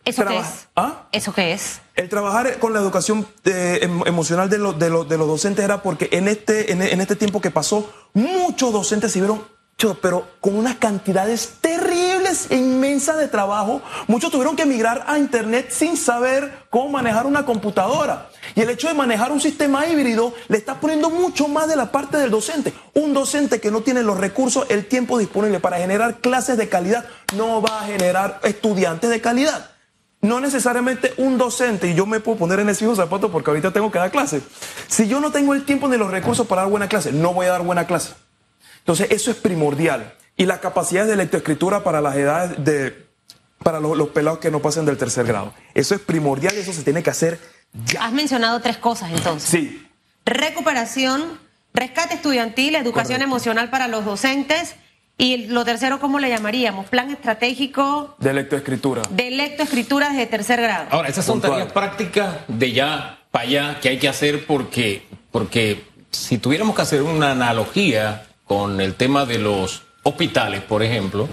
¿Eso 0.04 0.25
qué 0.25 0.38
es? 0.38 0.68
¿Ah? 0.75 1.04
¿Eso 1.12 1.32
qué 1.32 1.52
es? 1.52 1.80
El 1.94 2.09
trabajar 2.09 2.59
con 2.59 2.73
la 2.73 2.80
educación 2.80 3.26
eh, 3.44 3.80
em, 3.82 4.02
emocional 4.06 4.50
de, 4.50 4.59
de, 4.59 5.04
de, 5.04 5.18
los 5.18 5.28
docentes 5.28 5.64
era 5.64 5.82
porque 5.82 6.09
en 6.11 6.26
este, 6.26 6.73
en, 6.73 7.00
este 7.00 7.14
tiempo 7.14 7.40
que 7.40 7.50
pasó, 7.50 7.88
muchos 8.12 8.73
docentes 8.73 9.12
se 9.12 9.21
vieron, 9.21 9.44
pero 10.00 10.28
con 10.40 10.56
unas 10.56 10.76
cantidades 10.76 11.54
terribles 11.61 12.47
e 12.50 12.56
inmensas 12.56 13.16
de 13.16 13.28
trabajo. 13.28 13.82
Muchos 14.06 14.30
tuvieron 14.30 14.56
que 14.56 14.62
emigrar 14.62 15.04
a 15.06 15.18
Internet 15.18 15.71
sin 15.71 15.97
saber 15.97 16.66
cómo 16.71 16.88
manejar 16.88 17.26
una 17.26 17.44
computadora. 17.44 18.28
Y 18.54 18.61
el 18.61 18.71
hecho 18.71 18.88
de 18.88 18.94
manejar 18.94 19.32
un 19.32 19.40
sistema 19.40 19.87
híbrido 19.87 20.35
le 20.49 20.56
está 20.56 20.80
poniendo 20.80 21.11
mucho 21.11 21.49
más 21.49 21.68
de 21.68 21.76
la 21.76 21.90
parte 21.90 22.16
del 22.16 22.30
docente. 22.30 22.73
Un 22.94 23.12
docente 23.12 23.61
que 23.61 23.71
no 23.71 23.82
tiene 23.82 24.02
los 24.02 24.18
recursos, 24.18 24.66
el 24.68 24.87
tiempo 24.87 25.18
disponible 25.18 25.61
para 25.61 25.78
generar 25.78 26.18
clases 26.18 26.56
de 26.56 26.68
calidad, 26.68 27.04
no 27.37 27.61
va 27.61 27.80
a 27.80 27.87
generar 27.87 28.40
estudiantes 28.44 29.11
de 29.11 29.21
calidad 29.21 29.71
no 30.22 30.40
necesariamente 30.40 31.12
un 31.16 31.36
docente, 31.36 31.90
y 31.90 31.94
yo 31.94 32.06
me 32.06 32.20
puedo 32.20 32.38
poner 32.38 32.60
en 32.60 32.68
ese 32.68 32.84
mismo 32.84 32.96
zapato 32.96 33.30
porque 33.30 33.50
ahorita 33.50 33.72
tengo 33.72 33.90
que 33.90 33.98
dar 33.98 34.10
clase. 34.12 34.40
Si 34.86 35.08
yo 35.08 35.20
no 35.20 35.32
tengo 35.32 35.52
el 35.52 35.64
tiempo 35.64 35.88
ni 35.88 35.96
los 35.96 36.10
recursos 36.10 36.46
para 36.46 36.62
dar 36.62 36.70
buena 36.70 36.88
clase, 36.88 37.12
no 37.12 37.34
voy 37.34 37.46
a 37.46 37.50
dar 37.50 37.62
buena 37.62 37.86
clase. 37.88 38.14
Entonces, 38.78 39.08
eso 39.10 39.32
es 39.32 39.36
primordial. 39.36 40.14
Y 40.36 40.46
la 40.46 40.60
capacidad 40.60 41.06
de 41.06 41.16
lectoescritura 41.16 41.82
para 41.82 42.00
las 42.00 42.14
edades 42.16 42.64
de, 42.64 43.06
para 43.62 43.80
los, 43.80 44.08
pelados 44.10 44.38
que 44.38 44.52
no 44.52 44.60
pasen 44.60 44.86
del 44.86 44.96
tercer 44.96 45.26
grado. 45.26 45.52
Eso 45.74 45.94
es 45.96 46.00
primordial 46.00 46.54
y 46.56 46.60
eso 46.60 46.72
se 46.72 46.84
tiene 46.84 47.02
que 47.02 47.10
hacer 47.10 47.40
ya. 47.86 48.04
Has 48.04 48.12
mencionado 48.12 48.60
tres 48.60 48.76
cosas 48.76 49.10
entonces. 49.10 49.48
Sí. 49.48 49.88
Recuperación, 50.24 51.40
rescate 51.74 52.14
estudiantil, 52.14 52.76
educación 52.76 53.22
emocional 53.22 53.70
para 53.70 53.88
los 53.88 54.04
docentes 54.04 54.76
Y 55.19 55.47
lo 55.49 55.64
tercero, 55.64 56.00
¿cómo 56.00 56.19
le 56.19 56.28
llamaríamos? 56.31 56.87
Plan 56.87 57.11
estratégico 57.11 58.16
De 58.19 58.33
lectoescritura. 58.33 59.02
de 59.11 59.31
lectoescritura 59.31 60.09
desde 60.11 60.26
tercer 60.26 60.61
grado. 60.61 60.87
Ahora, 60.90 61.09
esas 61.09 61.25
son 61.25 61.35
Puntual. 61.40 61.52
tareas 61.52 61.73
prácticas 61.73 62.37
de 62.49 62.73
ya 62.73 63.19
para 63.31 63.45
allá 63.47 63.78
que 63.81 63.88
hay 63.90 63.99
que 63.99 64.09
hacer 64.09 64.47
porque, 64.47 65.02
porque 65.31 65.85
si 66.11 66.38
tuviéramos 66.38 66.75
que 66.75 66.83
hacer 66.83 67.02
una 67.02 67.31
analogía 67.33 68.25
con 68.47 68.81
el 68.81 68.95
tema 68.95 69.25
de 69.25 69.38
los 69.38 69.83
hospitales, 70.02 70.62
por 70.62 70.83
ejemplo, 70.83 71.28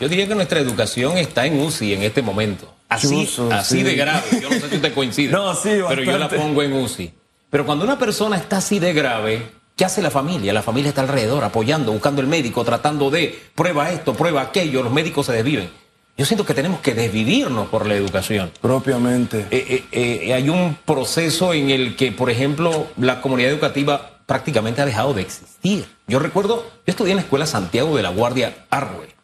yo 0.00 0.08
diría 0.08 0.26
que 0.26 0.34
nuestra 0.34 0.60
educación 0.60 1.18
está 1.18 1.44
en 1.44 1.60
UCI 1.60 1.94
en 1.94 2.02
este 2.04 2.22
momento. 2.22 2.74
Así, 2.88 3.28
así 3.52 3.76
sí. 3.78 3.82
de 3.82 3.94
grave. 3.94 4.22
Yo 4.40 4.48
no 4.48 4.56
sé 4.58 4.70
si 4.70 4.76
usted 4.76 4.94
coincide. 4.94 5.30
No, 5.32 5.54
sí, 5.54 5.80
Pero 5.88 6.02
yo 6.02 6.12
la 6.12 6.18
bastante. 6.20 6.38
pongo 6.38 6.62
en 6.62 6.72
UCI. 6.72 7.12
Pero 7.50 7.66
cuando 7.66 7.84
una 7.84 7.98
persona 7.98 8.36
está 8.36 8.56
así 8.58 8.78
de 8.78 8.94
grave, 8.94 9.42
¿qué 9.78 9.84
hace 9.84 10.02
la 10.02 10.10
familia? 10.10 10.52
La 10.52 10.62
familia 10.62 10.88
está 10.88 11.00
alrededor, 11.00 11.44
apoyando, 11.44 11.92
buscando 11.92 12.20
el 12.20 12.26
médico, 12.26 12.64
tratando 12.64 13.10
de 13.10 13.38
prueba 13.54 13.90
esto, 13.92 14.12
prueba 14.12 14.42
aquello, 14.42 14.82
los 14.82 14.92
médicos 14.92 15.26
se 15.26 15.32
desviven. 15.32 15.70
Yo 16.18 16.26
siento 16.26 16.44
que 16.44 16.52
tenemos 16.52 16.80
que 16.80 16.94
desvivirnos 16.94 17.68
por 17.68 17.86
la 17.86 17.94
educación. 17.94 18.50
Propiamente. 18.60 19.46
Eh, 19.52 19.86
eh, 19.92 20.22
eh, 20.26 20.34
hay 20.34 20.48
un 20.48 20.76
proceso 20.84 21.54
en 21.54 21.70
el 21.70 21.94
que, 21.94 22.10
por 22.10 22.28
ejemplo, 22.28 22.88
la 22.96 23.20
comunidad 23.20 23.52
educativa 23.52 24.18
prácticamente 24.26 24.82
ha 24.82 24.86
dejado 24.86 25.14
de 25.14 25.22
existir. 25.22 25.86
Yo 26.08 26.18
recuerdo, 26.18 26.68
yo 26.84 26.90
estudié 26.90 27.12
en 27.12 27.18
la 27.18 27.22
Escuela 27.22 27.46
Santiago 27.46 27.96
de 27.96 28.02
la 28.02 28.10
Guardia 28.10 28.66
Arwe, 28.70 29.14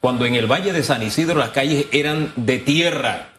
cuando 0.00 0.26
en 0.26 0.34
el 0.34 0.46
Valle 0.46 0.74
de 0.74 0.82
San 0.82 1.02
Isidro 1.02 1.38
las 1.38 1.50
calles 1.50 1.86
eran 1.92 2.30
de 2.36 2.58
tierra. 2.58 3.30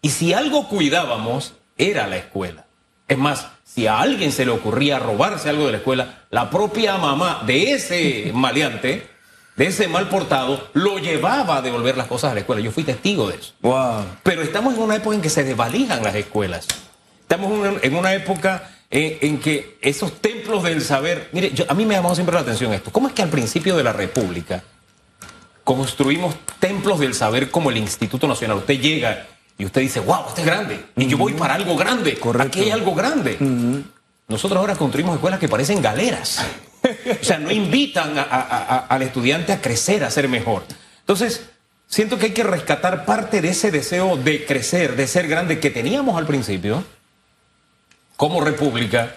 Y 0.00 0.10
si 0.10 0.32
algo 0.32 0.68
cuidábamos, 0.68 1.54
era 1.76 2.06
la 2.06 2.18
escuela. 2.18 2.66
Es 3.08 3.18
más, 3.18 3.48
si 3.78 3.86
a 3.86 4.00
alguien 4.00 4.32
se 4.32 4.44
le 4.44 4.50
ocurría 4.50 4.98
robarse 4.98 5.48
algo 5.48 5.66
de 5.66 5.70
la 5.70 5.78
escuela, 5.78 6.24
la 6.30 6.50
propia 6.50 6.96
mamá 6.98 7.44
de 7.46 7.70
ese 7.74 8.32
maleante, 8.34 9.06
de 9.54 9.66
ese 9.66 9.86
mal 9.86 10.08
portado, 10.08 10.68
lo 10.72 10.98
llevaba 10.98 11.58
a 11.58 11.62
devolver 11.62 11.96
las 11.96 12.08
cosas 12.08 12.32
a 12.32 12.34
la 12.34 12.40
escuela. 12.40 12.60
Yo 12.60 12.72
fui 12.72 12.82
testigo 12.82 13.28
de 13.30 13.36
eso. 13.36 13.52
Wow. 13.62 14.04
Pero 14.24 14.42
estamos 14.42 14.74
en 14.74 14.82
una 14.82 14.96
época 14.96 15.14
en 15.14 15.22
que 15.22 15.30
se 15.30 15.44
desvalijan 15.44 16.02
las 16.02 16.16
escuelas. 16.16 16.66
Estamos 17.20 17.52
en 17.84 17.94
una, 17.94 18.14
época 18.14 18.68
en, 18.90 19.18
en 19.20 19.38
que 19.38 19.78
esos 19.80 20.20
templos 20.20 20.64
del 20.64 20.82
saber. 20.82 21.28
Mire, 21.30 21.52
yo- 21.52 21.64
a 21.68 21.74
mí 21.74 21.86
me 21.86 21.94
ha 21.94 21.98
llamado 21.98 22.16
siempre 22.16 22.34
la 22.34 22.40
atención 22.40 22.72
esto. 22.72 22.90
¿Cómo 22.90 23.06
es 23.06 23.14
que 23.14 23.22
al 23.22 23.28
principio 23.28 23.76
de 23.76 23.84
la 23.84 23.92
República 23.92 24.64
construimos 25.62 26.34
templos 26.58 26.98
del 26.98 27.14
saber 27.14 27.52
como 27.52 27.70
el 27.70 27.76
Instituto 27.76 28.26
Nacional? 28.26 28.56
Usted 28.56 28.80
llega 28.80 29.24
y 29.58 29.64
usted 29.64 29.80
dice, 29.80 30.00
wow, 30.00 30.24
este 30.28 30.40
es 30.42 30.46
grande. 30.46 30.84
Y 30.96 31.06
yo 31.08 31.18
voy 31.18 31.32
para 31.34 31.54
algo 31.54 31.76
grande. 31.76 32.16
Correcto. 32.18 32.46
Aquí 32.48 32.60
hay 32.60 32.70
algo 32.70 32.94
grande. 32.94 33.36
Nosotros 34.28 34.58
ahora 34.58 34.76
construimos 34.76 35.14
escuelas 35.16 35.40
que 35.40 35.48
parecen 35.48 35.82
galeras. 35.82 36.44
O 37.20 37.24
sea, 37.24 37.38
no 37.38 37.50
invitan 37.50 38.16
a- 38.18 38.22
a- 38.22 38.38
a- 38.46 38.78
al 38.86 39.02
estudiante 39.02 39.52
a 39.52 39.60
crecer, 39.60 40.04
a 40.04 40.10
ser 40.10 40.28
mejor. 40.28 40.62
Entonces, 41.00 41.46
siento 41.88 42.18
que 42.18 42.26
hay 42.26 42.32
que 42.32 42.44
rescatar 42.44 43.04
parte 43.04 43.40
de 43.40 43.48
ese 43.48 43.70
deseo 43.72 44.16
de 44.16 44.44
crecer, 44.46 44.94
de 44.94 45.06
ser 45.08 45.26
grande 45.26 45.58
que 45.58 45.70
teníamos 45.70 46.16
al 46.16 46.26
principio, 46.26 46.84
como 48.16 48.40
república, 48.40 49.16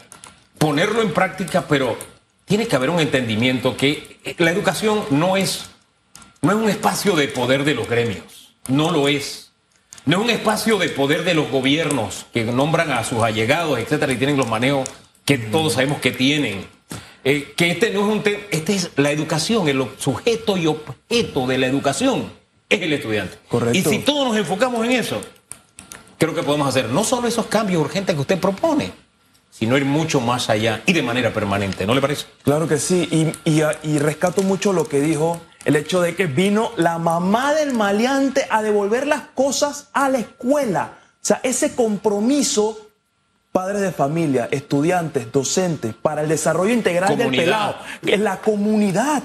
ponerlo 0.57 1.01
en 1.01 1.13
práctica, 1.13 1.65
pero 1.67 1.97
tiene 2.45 2.67
que 2.67 2.75
haber 2.75 2.89
un 2.89 2.99
entendimiento 2.99 3.77
que 3.77 4.19
eh, 4.23 4.35
la 4.39 4.51
educación 4.51 5.03
no 5.11 5.37
es, 5.37 5.65
no 6.41 6.51
es 6.51 6.57
un 6.57 6.69
espacio 6.69 7.15
de 7.15 7.27
poder 7.27 7.63
de 7.63 7.75
los 7.75 7.87
gremios, 7.87 8.55
no 8.67 8.89
lo 8.91 9.07
es. 9.07 9.50
No 10.05 10.17
es 10.17 10.23
un 10.23 10.29
espacio 10.31 10.77
de 10.77 10.89
poder 10.89 11.23
de 11.23 11.33
los 11.33 11.49
gobiernos 11.51 12.25
que 12.33 12.43
nombran 12.43 12.91
a 12.91 13.03
sus 13.03 13.21
allegados, 13.21 13.77
etcétera, 13.77 14.13
y 14.13 14.17
tienen 14.17 14.37
los 14.37 14.47
manejos 14.47 14.89
que 15.25 15.37
todos 15.37 15.73
sabemos 15.73 15.99
que 15.99 16.11
tienen. 16.11 16.65
Eh, 17.23 17.53
que 17.55 17.69
este 17.69 17.91
no 17.91 18.01
es 18.01 18.07
un 18.07 18.23
tema, 18.23 18.39
este 18.49 18.73
es 18.73 18.91
la 18.95 19.11
educación, 19.11 19.67
el 19.67 19.85
sujeto 19.99 20.57
y 20.57 20.65
objeto 20.65 21.45
de 21.45 21.59
la 21.59 21.67
educación 21.67 22.31
es 22.67 22.81
el 22.81 22.93
estudiante. 22.93 23.37
Correcto. 23.47 23.77
Y 23.77 23.83
si 23.83 23.99
todos 23.99 24.27
nos 24.27 24.37
enfocamos 24.37 24.83
en 24.85 24.93
eso, 24.93 25.21
creo 26.17 26.33
que 26.33 26.41
podemos 26.41 26.67
hacer 26.67 26.89
no 26.89 27.03
solo 27.03 27.27
esos 27.27 27.45
cambios 27.45 27.79
urgentes 27.79 28.15
que 28.15 28.21
usted 28.21 28.39
propone, 28.39 28.91
sino 29.51 29.77
ir 29.77 29.85
mucho 29.85 30.19
más 30.19 30.49
allá 30.49 30.81
y 30.87 30.93
de 30.93 31.03
manera 31.03 31.31
permanente, 31.31 31.85
¿no 31.85 31.93
le 31.93 32.01
parece? 32.01 32.25
Claro 32.43 32.67
que 32.67 32.77
sí, 32.77 33.07
y, 33.45 33.51
y, 33.51 33.61
y 33.83 33.99
rescato 33.99 34.41
mucho 34.41 34.73
lo 34.73 34.87
que 34.87 34.99
dijo, 34.99 35.39
el 35.65 35.75
hecho 35.75 36.01
de 36.01 36.15
que 36.15 36.25
vino 36.27 36.71
la 36.77 36.97
mamá 36.97 37.53
del 37.53 37.73
maleante 37.73 38.45
a 38.49 38.61
devolver 38.61 39.07
las 39.07 39.21
cosas 39.35 39.89
a 39.93 40.09
la 40.09 40.19
escuela. 40.19 40.93
O 41.21 41.25
sea, 41.25 41.39
ese 41.43 41.75
compromiso, 41.75 42.77
padres 43.51 43.81
de 43.81 43.91
familia, 43.91 44.47
estudiantes, 44.51 45.31
docentes, 45.31 45.93
para 45.93 46.21
el 46.21 46.29
desarrollo 46.29 46.73
integral 46.73 47.09
del 47.17 47.27
pelado, 47.45 47.75
en 48.03 48.23
la 48.23 48.37
comunidad. 48.37 49.23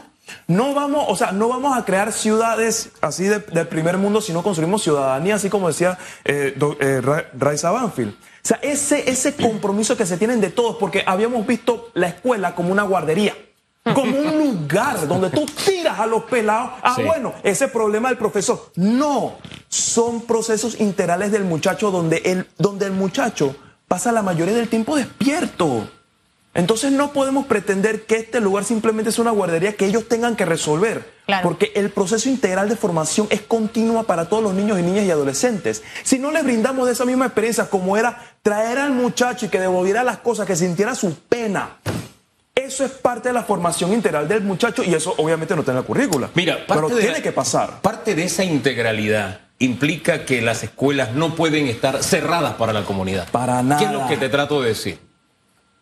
No 0.49 0.75
vamos, 0.75 1.05
o 1.09 1.15
sea, 1.15 1.31
no 1.31 1.49
vamos 1.49 1.79
a 1.79 1.85
crear 1.85 2.13
ciudades 2.13 2.91
así 3.01 3.25
de, 3.25 3.39
del 3.39 3.69
primer 3.69 3.97
mundo, 3.97 4.21
sino 4.21 4.43
construimos 4.43 4.83
ciudadanía, 4.83 5.37
así 5.37 5.49
como 5.49 5.69
decía 5.69 5.97
eh, 6.25 6.53
do- 6.57 6.77
eh, 6.81 7.01
Ra- 7.01 7.27
Raiza 7.39 7.71
Banfield. 7.71 8.13
O 8.13 8.49
sea, 8.49 8.59
ese, 8.63 9.09
ese 9.09 9.35
compromiso 9.37 9.97
que 9.97 10.05
se 10.05 10.17
tienen 10.17 10.41
de 10.41 10.51
todos, 10.51 10.77
porque 10.79 11.05
habíamos 11.07 11.47
visto 11.47 11.91
la 11.95 12.09
escuela 12.09 12.57
como 12.57 12.73
una 12.73 12.83
guardería, 12.83 13.35
como 13.95 14.19
un 14.19 14.39
lugar 14.39 15.07
donde 15.09 15.31
tú 15.31 15.47
tiras 15.65 15.99
a 15.99 16.07
los 16.07 16.25
pelados. 16.25 16.71
Ah, 16.83 16.95
Sí. 16.97 17.03
bueno, 17.03 17.35
ese 17.43 17.69
problema 17.69 18.09
del 18.09 18.19
profesor. 18.19 18.71
No, 18.77 19.37
son 19.69 20.23
procesos 20.23 20.81
integrales 20.81 21.33
del 21.33 21.45
muchacho 21.45 21.91
donde 21.91 22.19
el, 22.25 22.47
donde 22.59 22.87
el 22.87 22.93
muchacho 22.93 23.55
pasa 23.89 24.13
la 24.13 24.23
mayoría 24.23 24.55
del 24.55 24.69
tiempo 24.69 24.97
despierto. 24.97 25.89
Entonces 26.55 26.91
no 26.91 27.13
podemos 27.13 27.45
pretender 27.45 28.07
que 28.07 28.17
este 28.17 28.41
lugar 28.41 28.65
simplemente 28.65 29.11
es 29.11 29.19
una 29.19 29.31
guardería 29.31 29.77
que 29.77 29.85
ellos 29.85 30.09
tengan 30.09 30.37
que 30.37 30.47
resolver. 30.47 31.15
Claro. 31.27 31.43
Porque 31.43 31.71
el 31.75 31.91
proceso 31.91 32.31
integral 32.31 32.71
de 32.71 32.77
formación 32.77 33.27
es 33.29 33.43
continua 33.43 34.05
para 34.05 34.29
todos 34.31 34.43
los 34.43 34.55
niños 34.55 34.79
y 34.79 34.83
niñas 34.83 35.05
y 35.05 35.11
adolescentes. 35.11 35.83
Si 36.03 36.19
no 36.19 36.31
les 36.31 36.45
brindamos 36.45 36.87
de 36.87 36.95
esa 36.95 37.05
misma 37.05 37.27
experiencia 37.27 37.69
como 37.69 37.99
era 37.99 38.23
traer 38.43 38.79
al 38.79 38.93
muchacho 38.93 39.45
y 39.45 39.49
que 39.51 39.61
devolviera 39.61 40.03
las 40.03 40.17
cosas, 40.19 40.47
que 40.47 40.57
sintiera 40.57 40.95
su 40.95 41.15
pena. 41.29 41.77
Eso 42.67 42.85
es 42.85 42.91
parte 42.93 43.29
de 43.29 43.33
la 43.33 43.45
formación 43.45 43.93
integral 43.93 44.27
del 44.27 44.43
muchacho 44.43 44.83
y 44.83 44.93
eso 44.95 45.15
obviamente 45.19 45.55
no 45.55 45.61
está 45.61 45.73
en 45.73 45.79
la 45.79 45.83
currícula. 45.85 46.31
Mira, 46.35 46.67
parte 46.67 46.83
pero 46.87 46.89
de 46.95 47.01
tiene 47.01 47.19
la- 47.19 47.23
que 47.23 47.33
pasar. 47.33 47.81
Parte 47.81 48.15
de 48.15 48.25
esa 48.25 48.45
integralidad 48.45 49.41
implica 49.59 50.25
que 50.25 50.43
las 50.43 50.63
escuelas 50.65 51.13
no 51.15 51.35
pueden 51.35 51.67
estar 51.69 52.03
cerradas 52.03 52.55
para 52.55 52.73
la 52.73 52.83
comunidad. 52.85 53.29
Para 53.31 53.55
¿Qué 53.59 53.61
es 53.85 53.91
nada. 53.91 53.93
lo 53.93 54.07
que 54.09 54.17
te 54.17 54.29
trato 54.29 54.61
de 54.61 54.69
decir? 54.71 54.99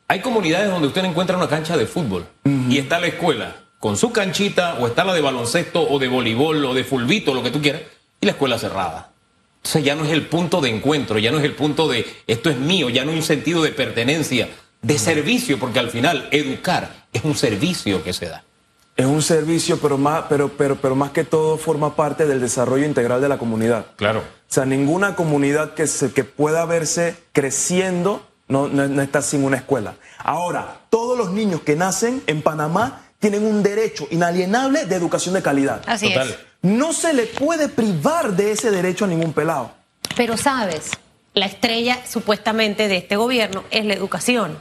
Hay 0.08 0.20
comunidades 0.20 0.70
donde 0.70 0.88
usted 0.88 1.04
encuentra 1.04 1.36
una 1.36 1.48
cancha 1.48 1.76
de 1.76 1.86
fútbol 1.86 2.26
y 2.68 2.76
está 2.78 3.00
la 3.00 3.06
escuela 3.06 3.56
con 3.80 3.96
su 3.96 4.12
canchita 4.12 4.76
o 4.78 4.86
está 4.86 5.04
la 5.04 5.14
de 5.14 5.20
baloncesto 5.22 5.82
o 5.90 5.98
de 5.98 6.08
voleibol 6.08 6.64
o 6.66 6.74
de 6.74 6.84
fulbito, 6.84 7.32
lo 7.34 7.42
que 7.42 7.50
tú 7.50 7.60
quieras, 7.62 7.82
y 8.20 8.26
la 8.26 8.32
escuela 8.32 8.58
cerrada. 8.58 9.10
Entonces 9.56 9.82
ya 9.84 9.94
no 9.94 10.04
es 10.04 10.10
el 10.10 10.26
punto 10.26 10.60
de 10.60 10.68
encuentro, 10.68 11.18
ya 11.18 11.30
no 11.32 11.38
es 11.38 11.44
el 11.44 11.54
punto 11.54 11.88
de 11.88 12.06
esto 12.26 12.50
es 12.50 12.58
mío, 12.58 12.90
ya 12.90 13.04
no 13.04 13.10
hay 13.12 13.16
un 13.16 13.22
sentido 13.22 13.62
de 13.62 13.70
pertenencia, 13.70 14.48
de 14.84 14.98
servicio, 14.98 15.58
porque 15.58 15.78
al 15.78 15.90
final 15.90 16.28
educar 16.30 17.06
es 17.12 17.24
un 17.24 17.34
servicio 17.36 18.02
que 18.02 18.12
se 18.12 18.26
da. 18.26 18.44
Es 18.96 19.06
un 19.06 19.22
servicio, 19.22 19.80
pero 19.80 19.98
más, 19.98 20.24
pero, 20.28 20.50
pero, 20.50 20.76
pero 20.76 20.94
más 20.94 21.10
que 21.10 21.24
todo 21.24 21.58
forma 21.58 21.96
parte 21.96 22.26
del 22.26 22.40
desarrollo 22.40 22.84
integral 22.84 23.20
de 23.20 23.28
la 23.28 23.38
comunidad. 23.38 23.86
Claro. 23.96 24.20
O 24.20 24.52
sea, 24.54 24.64
ninguna 24.64 25.16
comunidad 25.16 25.74
que, 25.74 25.86
se, 25.88 26.12
que 26.12 26.22
pueda 26.22 26.64
verse 26.64 27.16
creciendo 27.32 28.24
no, 28.46 28.68
no- 28.68 28.86
no 28.86 29.02
está 29.02 29.20
sin 29.22 29.42
una 29.44 29.56
escuela. 29.56 29.94
Ahora, 30.18 30.82
todos 30.90 31.18
los 31.18 31.32
niños 31.32 31.62
que 31.62 31.74
nacen 31.74 32.22
en 32.28 32.42
Panamá 32.42 33.00
tienen 33.18 33.44
un 33.44 33.62
derecho 33.62 34.06
inalienable 34.10 34.84
de 34.84 34.94
educación 34.94 35.34
de 35.34 35.42
calidad. 35.42 35.82
Así 35.86 36.08
Total. 36.08 36.28
es. 36.30 36.36
No 36.62 36.92
se 36.92 37.14
le 37.14 37.24
puede 37.26 37.68
privar 37.68 38.36
de 38.36 38.52
ese 38.52 38.70
derecho 38.70 39.06
a 39.06 39.08
ningún 39.08 39.32
pelado. 39.32 39.72
Pero 40.16 40.36
sabes, 40.36 40.90
la 41.32 41.46
estrella 41.46 41.98
supuestamente 42.08 42.86
de 42.86 42.98
este 42.98 43.16
gobierno 43.16 43.64
es 43.70 43.84
la 43.86 43.94
educación. 43.94 44.58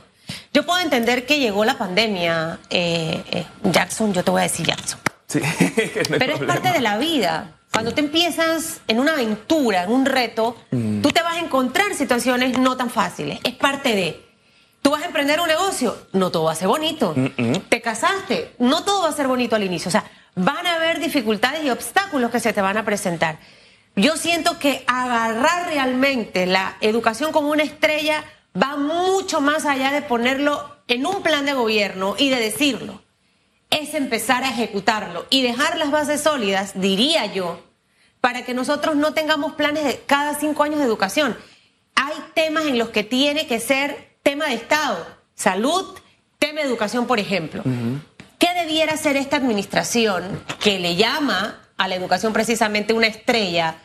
Yo 0.54 0.66
puedo 0.66 0.80
entender 0.80 1.26
que 1.26 1.40
llegó 1.40 1.66
la 1.66 1.78
pandemia, 1.78 2.60
eh, 2.70 3.24
eh, 3.32 3.46
Jackson, 3.64 4.14
yo 4.14 4.24
te 4.24 4.32
voy 4.32 4.42
a 4.42 4.44
decir 4.44 4.66
Jackson. 4.66 5.00
Sí, 5.28 5.40
no 6.10 6.18
Pero 6.18 6.36
es 6.36 6.44
parte 6.44 6.72
de 6.72 6.80
la 6.80 6.98
vida. 6.98 7.56
Cuando 7.72 7.94
te 7.94 8.02
empiezas 8.02 8.82
en 8.88 9.00
una 9.00 9.14
aventura, 9.14 9.84
en 9.84 9.92
un 9.92 10.06
reto, 10.06 10.56
tú 10.70 11.10
te 11.12 11.24
vas 11.24 11.38
a 11.38 11.40
encontrar 11.40 11.96
situaciones 11.96 12.60
no 12.60 12.78
tan 12.78 12.92
fáciles. 12.92 13.40
Es 13.44 13.56
parte 13.56 13.96
de. 13.96 14.24
Tú 14.84 14.92
vas 14.92 15.02
a 15.02 15.06
emprender 15.08 15.40
un 15.40 15.48
negocio, 15.48 15.98
no 16.12 16.30
todo 16.30 16.44
va 16.44 16.52
a 16.52 16.56
ser 16.56 16.68
bonito. 16.68 17.16
Te 17.70 17.82
casaste, 17.82 18.54
no 18.60 18.84
todo 18.84 19.02
va 19.02 19.10
a 19.10 19.14
ser 19.14 19.28
bonito 19.28 19.56
al 19.56 19.64
inicio. 19.64 19.90
O 19.90 19.92
sea, 19.92 20.04
van 20.36 20.68
a 20.68 20.76
haber 20.76 21.00
dificultades 21.00 21.64
y 21.64 21.72
obstáculos 21.72 22.30
que 22.30 22.40
se 22.40 22.54
te 22.54 22.62
van 22.62 22.78
a 22.78 22.86
presentar. 22.86 23.40
Yo 23.96 24.18
siento 24.18 24.60
que 24.60 24.84
agarrar 24.86 25.68
realmente 25.68 26.46
la 26.46 26.78
educación 26.82 27.32
como 27.32 27.50
una 27.50 27.64
estrella 27.64 28.24
va 28.62 28.78
mucho 28.78 29.42
más 29.42 29.66
allá 29.66 29.92
de 29.92 30.02
ponerlo 30.02 30.78
en 30.88 31.06
un 31.06 31.24
plan 31.24 31.46
de 31.46 31.54
gobierno 31.54 32.16
y 32.18 32.30
de 32.30 32.40
decirlo 32.40 33.04
es 33.80 33.94
empezar 33.96 34.44
a 34.44 34.50
ejecutarlo 34.50 35.26
y 35.30 35.42
dejar 35.42 35.78
las 35.78 35.92
bases 35.92 36.22
sólidas, 36.22 36.74
diría 36.76 37.26
yo, 37.26 37.60
para 38.22 38.46
que 38.46 38.54
nosotros 38.54 38.96
no 38.96 39.14
tengamos 39.14 39.54
planes 39.54 39.84
de 39.84 40.00
cada 40.06 40.40
cinco 40.40 40.64
años 40.64 40.80
de 40.80 40.86
educación. 40.86 41.36
Hay 41.96 42.14
temas 42.36 42.66
en 42.66 42.78
los 42.78 42.90
que 42.90 43.04
tiene 43.04 43.48
que 43.48 43.60
ser 43.60 44.18
tema 44.22 44.46
de 44.46 44.56
Estado, 44.56 45.06
salud, 45.36 45.98
tema 46.40 46.62
de 46.62 46.68
educación, 46.68 47.08
por 47.08 47.20
ejemplo. 47.20 47.64
¿Qué 48.38 48.54
debiera 48.54 48.94
hacer 48.94 49.18
esta 49.18 49.38
administración 49.38 50.44
que 50.62 50.80
le 50.80 50.96
llama 50.96 51.60
a 51.78 51.88
la 51.88 51.96
educación 51.96 52.32
precisamente 52.32 52.94
una 52.94 53.08
estrella 53.08 53.78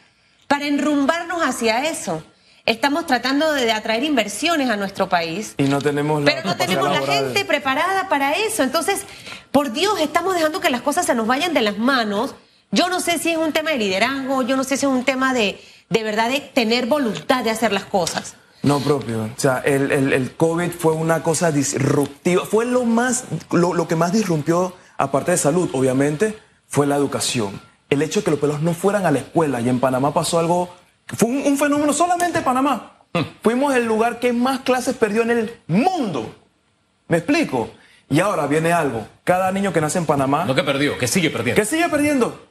para 0.47 0.67
enrumbarnos 0.67 1.41
hacia 1.41 1.89
eso? 1.89 2.23
Estamos 2.69 3.07
tratando 3.07 3.51
de 3.55 3.73
atraer 3.73 4.05
inversiones 4.05 4.69
a 4.69 4.77
nuestro 4.77 5.09
país. 5.09 5.55
Y 5.57 5.63
no 5.65 5.81
tenemos 5.81 6.23
la 6.23 6.27
Pero 6.31 6.45
no 6.45 6.55
tenemos 6.55 6.91
la 6.91 7.01
gente 7.01 7.47
preparada 7.47 8.11
para 8.11 8.33
eso. 8.33 8.63
Entonces, 8.63 9.05
por 9.53 9.73
Dios, 9.73 9.99
estamos 10.03 10.35
dejando 10.35 10.61
que 10.61 10.69
las 10.69 10.83
cosas 10.83 11.07
se 11.07 11.15
nos 11.15 11.27
vayan 11.27 11.55
de 11.55 11.63
las 11.63 11.79
manos. 11.79 12.35
Yo 12.71 12.91
no 12.91 13.01
sé 13.01 13.19
si 13.19 13.31
es 13.31 13.39
un 13.39 13.55
tema 13.55 13.71
de 13.71 13.79
liderazgo, 13.79 14.43
yo 14.43 14.55
no 14.55 14.65
sé 14.65 14.77
si 14.77 14.85
es 14.85 14.93
un 14.93 15.07
tema 15.07 15.33
de, 15.33 15.59
de 15.89 16.03
verdad 16.03 16.29
de 16.29 16.41
tener 16.41 16.85
voluntad 16.85 17.43
de 17.43 17.49
hacer 17.49 17.73
las 17.73 17.87
cosas. 17.87 18.35
No 18.63 18.81
propio. 18.81 19.23
O 19.23 19.41
sea, 19.41 19.63
el, 19.65 19.91
el, 19.91 20.13
el 20.13 20.37
COVID 20.37 20.71
fue 20.71 20.93
una 20.93 21.23
cosa 21.23 21.51
disruptiva. 21.51 22.45
Fue 22.45 22.67
lo 22.67 22.85
más, 22.85 23.25
lo, 23.51 23.73
lo 23.73 23.89
que 23.89 23.97
más 23.97 24.13
disrumpió, 24.13 24.75
aparte 24.99 25.31
de 25.31 25.39
salud, 25.39 25.71
obviamente, 25.73 26.39
fue 26.67 26.87
la 26.87 26.97
educación. 26.97 27.63
El 27.89 28.03
hecho 28.03 28.21
de 28.21 28.25
que 28.25 28.31
los 28.33 28.41
pelos 28.41 28.61
no 28.61 28.75
fueran 28.75 29.07
a 29.07 29.11
la 29.11 29.21
escuela. 29.21 29.63
Y 29.63 29.71
en 29.71 29.81
Panamá 29.81 30.13
pasó 30.13 30.39
algo. 30.39 30.69
Fue 31.17 31.29
un, 31.29 31.38
un 31.47 31.57
fenómeno 31.59 31.93
solamente 31.93 32.38
en 32.38 32.45
Panamá. 32.45 32.93
Fuimos 33.43 33.75
el 33.75 33.85
lugar 33.87 34.21
que 34.21 34.33
más 34.33 34.61
clases 34.61 34.95
perdió 34.97 35.23
en 35.23 35.31
el 35.31 35.55
mundo. 35.67 36.35
¿Me 37.09 37.17
explico? 37.19 37.71
Y 38.11 38.21
ahora 38.21 38.47
viene 38.47 38.73
algo. 38.73 39.07
Cada 39.25 39.50
niño 39.53 39.73
que 39.73 39.81
nace 39.81 39.99
en 39.99 40.07
Panamá. 40.07 40.45
No 40.45 40.55
que 40.55 40.62
perdió, 40.62 40.97
que 40.99 41.09
sigue 41.09 41.31
perdiendo. 41.31 41.61
Que 41.61 41.67
sigue 41.67 41.88
perdiendo. 41.88 42.47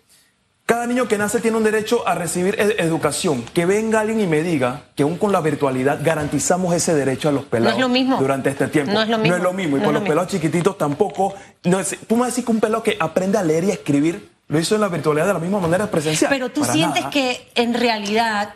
Cada 0.66 0.86
niño 0.86 1.08
que 1.08 1.18
nace 1.18 1.40
tiene 1.40 1.56
un 1.56 1.64
derecho 1.64 2.06
a 2.06 2.14
recibir 2.16 2.56
ed- 2.60 2.76
educación. 2.80 3.44
Que 3.54 3.66
venga 3.66 4.02
alguien 4.02 4.20
y 4.20 4.28
me 4.28 4.42
diga 4.44 4.82
que 4.96 5.04
aún 5.04 5.18
con 5.18 5.32
la 5.32 5.40
virtualidad 5.40 6.00
garantizamos 6.04 6.74
ese 6.74 6.94
derecho 6.94 7.30
a 7.30 7.32
los 7.32 7.46
pelados 7.46 7.78
No 7.80 7.86
es 7.86 7.90
lo 7.90 7.90
mismo. 7.94 8.18
durante 8.18 8.50
este 8.50 8.68
tiempo. 8.68 8.92
No 8.92 9.02
es 9.02 9.08
lo 9.08 9.18
mismo. 9.18 9.30
No 9.32 9.38
es 9.38 9.44
lo 9.44 9.54
mismo. 9.54 9.78
Y 9.78 9.80
No 9.80 9.86
por 9.86 9.94
los 9.94 10.02
mismo. 10.04 10.12
pelados 10.14 10.32
chiquititos 10.32 10.78
tampoco. 10.78 11.34
No 11.64 11.80
es, 11.80 11.96
tú 12.06 12.16
me 12.16 12.22
vas 12.22 12.28
a 12.28 12.32
decir 12.32 12.44
que 12.46 12.52
un 12.52 12.60
pelado 12.60 12.84
que 12.84 12.98
aprende 13.00 13.38
a 13.38 13.44
leer 13.44 13.64
y 13.64 13.72
a 13.72 13.74
escribir 13.76 14.30
lo 14.48 14.60
hizo 14.60 14.76
en 14.76 14.82
la 14.82 14.88
virtualidad 14.88 15.28
de 15.28 15.34
la 15.34 15.40
misma 15.40 15.60
manera 15.60 15.90
presencial. 15.90 16.30
Pero 16.30 16.50
tú 16.50 16.62
Para 16.62 16.74
sientes 16.74 17.02
nada. 17.02 17.12
que 17.12 17.50
en 17.56 17.74
realidad 17.74 18.54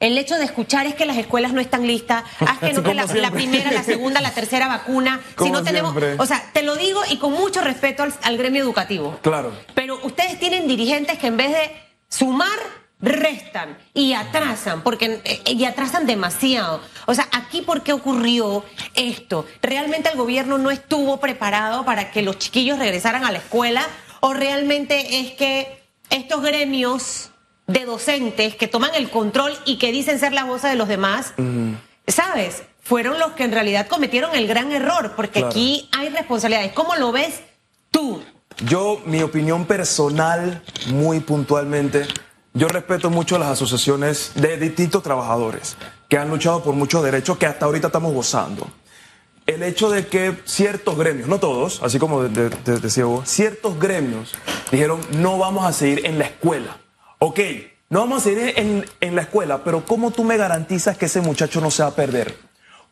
el 0.00 0.16
hecho 0.16 0.36
de 0.36 0.44
escuchar 0.44 0.86
es 0.86 0.94
que 0.94 1.06
las 1.06 1.16
escuelas 1.16 1.52
no 1.52 1.60
están 1.60 1.86
listas, 1.86 2.24
haz 2.40 2.58
que 2.58 2.72
no 2.74 2.82
que 2.82 2.94
la, 2.94 3.30
primera, 3.30 3.72
la 3.72 3.82
segunda, 3.82 4.20
la 4.20 4.30
tercera 4.32 4.68
vacuna, 4.68 5.20
si 5.40 5.50
no 5.50 5.62
tenemos, 5.62 5.92
siempre. 5.92 6.22
o 6.22 6.26
sea, 6.26 6.42
te 6.52 6.62
lo 6.62 6.76
digo 6.76 7.00
y 7.10 7.18
con 7.18 7.32
mucho 7.32 7.60
respeto 7.62 8.02
al, 8.02 8.14
al 8.22 8.36
gremio 8.36 8.62
educativo. 8.62 9.18
Claro. 9.22 9.52
Pero 9.74 9.98
ustedes 10.04 10.38
tienen 10.38 10.66
dirigentes 10.68 11.18
que 11.18 11.26
en 11.28 11.36
vez 11.36 11.50
de 11.50 11.72
sumar 12.08 12.58
restan 13.00 13.78
y 13.94 14.12
atrasan 14.14 14.82
porque 14.82 15.20
eh, 15.24 15.42
y 15.52 15.64
atrasan 15.64 16.06
demasiado. 16.06 16.80
O 17.06 17.14
sea, 17.14 17.28
aquí 17.32 17.62
por 17.62 17.82
qué 17.82 17.92
ocurrió 17.92 18.64
esto? 18.94 19.46
¿Realmente 19.62 20.10
el 20.10 20.18
gobierno 20.18 20.58
no 20.58 20.70
estuvo 20.70 21.18
preparado 21.18 21.84
para 21.84 22.10
que 22.10 22.22
los 22.22 22.38
chiquillos 22.38 22.78
regresaran 22.78 23.24
a 23.24 23.30
la 23.30 23.38
escuela 23.38 23.86
o 24.20 24.34
realmente 24.34 25.20
es 25.20 25.32
que 25.32 25.82
estos 26.10 26.42
gremios 26.42 27.30
de 27.66 27.84
docentes 27.84 28.54
que 28.56 28.66
toman 28.66 28.94
el 28.94 29.10
control 29.10 29.52
y 29.66 29.76
que 29.78 29.92
dicen 29.92 30.18
ser 30.18 30.32
la 30.32 30.44
voz 30.44 30.62
de 30.62 30.74
los 30.74 30.88
demás, 30.88 31.34
¿sabes? 32.06 32.62
Fueron 32.82 33.18
los 33.18 33.32
que 33.32 33.44
en 33.44 33.52
realidad 33.52 33.86
cometieron 33.86 34.34
el 34.34 34.46
gran 34.46 34.72
error, 34.72 35.12
porque 35.14 35.40
Claro. 35.40 35.48
aquí 35.48 35.88
hay 35.92 36.08
responsabilidades. 36.08 36.72
¿Cómo 36.72 36.96
lo 36.96 37.12
ves 37.12 37.40
tú? 37.90 38.22
Yo, 38.64 39.00
mi 39.04 39.20
opinión 39.22 39.66
personal, 39.66 40.62
muy 40.86 41.20
puntualmente, 41.20 42.06
yo 42.54 42.66
respeto 42.68 43.10
mucho 43.10 43.38
las 43.38 43.48
asociaciones 43.50 44.32
de 44.34 44.56
distintos 44.56 45.02
trabajadores 45.02 45.76
que 46.08 46.16
han 46.16 46.30
luchado 46.30 46.62
por 46.64 46.74
muchos 46.74 47.04
derechos 47.04 47.36
que 47.36 47.44
hasta 47.46 47.66
ahorita 47.66 47.88
estamos 47.88 48.12
gozando. 48.14 48.66
El 49.48 49.62
hecho 49.62 49.88
de 49.88 50.06
que 50.06 50.34
ciertos 50.44 50.98
gremios, 50.98 51.26
no 51.26 51.40
todos, 51.40 51.80
así 51.82 51.98
como 51.98 52.22
de- 52.22 52.50
de- 52.50 52.50
de- 52.50 52.80
decía 52.80 53.06
Hugo, 53.06 53.22
ciertos 53.24 53.78
gremios 53.80 54.34
dijeron 54.70 55.00
no 55.18 55.38
vamos 55.38 55.64
a 55.66 55.72
seguir 55.72 56.04
en 56.04 56.18
la 56.18 56.26
escuela. 56.26 56.76
Ok, 57.18 57.40
no 57.88 58.00
vamos 58.00 58.20
a 58.20 58.24
seguir 58.24 58.52
en, 58.56 58.84
en 59.00 59.16
la 59.16 59.22
escuela, 59.22 59.64
pero 59.64 59.86
¿cómo 59.86 60.10
tú 60.10 60.22
me 60.22 60.36
garantizas 60.36 60.98
que 60.98 61.06
ese 61.06 61.22
muchacho 61.22 61.62
no 61.62 61.70
se 61.70 61.82
va 61.82 61.88
a 61.88 61.94
perder? 61.94 62.36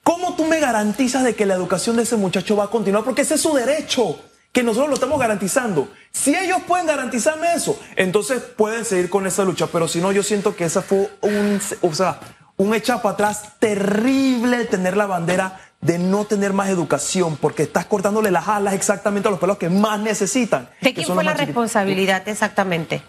¿Cómo 0.03 0.35
tú 0.35 0.45
me 0.47 0.59
garantizas 0.59 1.25
de 1.25 1.35
que 1.35 1.45
la 1.45 1.53
educación 1.55 1.97
de 1.97 2.05
ese 2.05 2.17
muchacho 2.17 2.57
va 2.57 2.65
a 2.65 2.71
continuar? 2.71 3.05
Porque 3.05 3.21
ese 3.23 3.35
es 3.35 3.43
su 3.43 3.53
derecho, 3.53 4.19
que 4.51 4.63
nosotros 4.63 4.89
lo 4.89 4.95
estamos 4.95 5.21
garantizando. 5.21 5.89
Si 6.11 6.35
ellos 6.35 6.61
pueden 6.67 6.87
garantizarme 6.87 7.53
eso, 7.55 7.79
entonces 7.97 8.41
pueden 8.41 8.87
seguir 8.87 9.11
con 9.11 9.27
esa 9.27 9.45
lucha. 9.45 9.67
Pero 9.67 9.89
si 9.89 10.01
no, 10.01 10.11
yo 10.11 10.23
siento 10.23 10.57
que 10.57 10.65
esa 10.65 10.81
fue 10.81 11.11
un, 11.21 11.61
o 11.83 11.93
sea, 11.93 12.19
un 12.57 12.75
echa 12.75 13.03
para 13.03 13.13
atrás 13.13 13.59
terrible 13.59 14.65
tener 14.65 14.97
la 14.97 15.05
bandera 15.05 15.61
de 15.81 15.99
no 15.99 16.25
tener 16.25 16.53
más 16.53 16.69
educación, 16.69 17.37
porque 17.37 17.63
estás 17.63 17.87
cortándole 17.87 18.31
las 18.31 18.49
alas 18.49 18.75
exactamente 18.75 19.29
a 19.29 19.31
los 19.31 19.41
pelos 19.41 19.59
que 19.59 19.69
más 19.69 20.01
necesitan. 20.01 20.69
¿De 20.81 20.95
quién 20.95 21.07
fue 21.07 21.23
la 21.23 21.33
chiquitos. 21.33 21.47
responsabilidad 21.47 22.29
exactamente? 22.29 23.03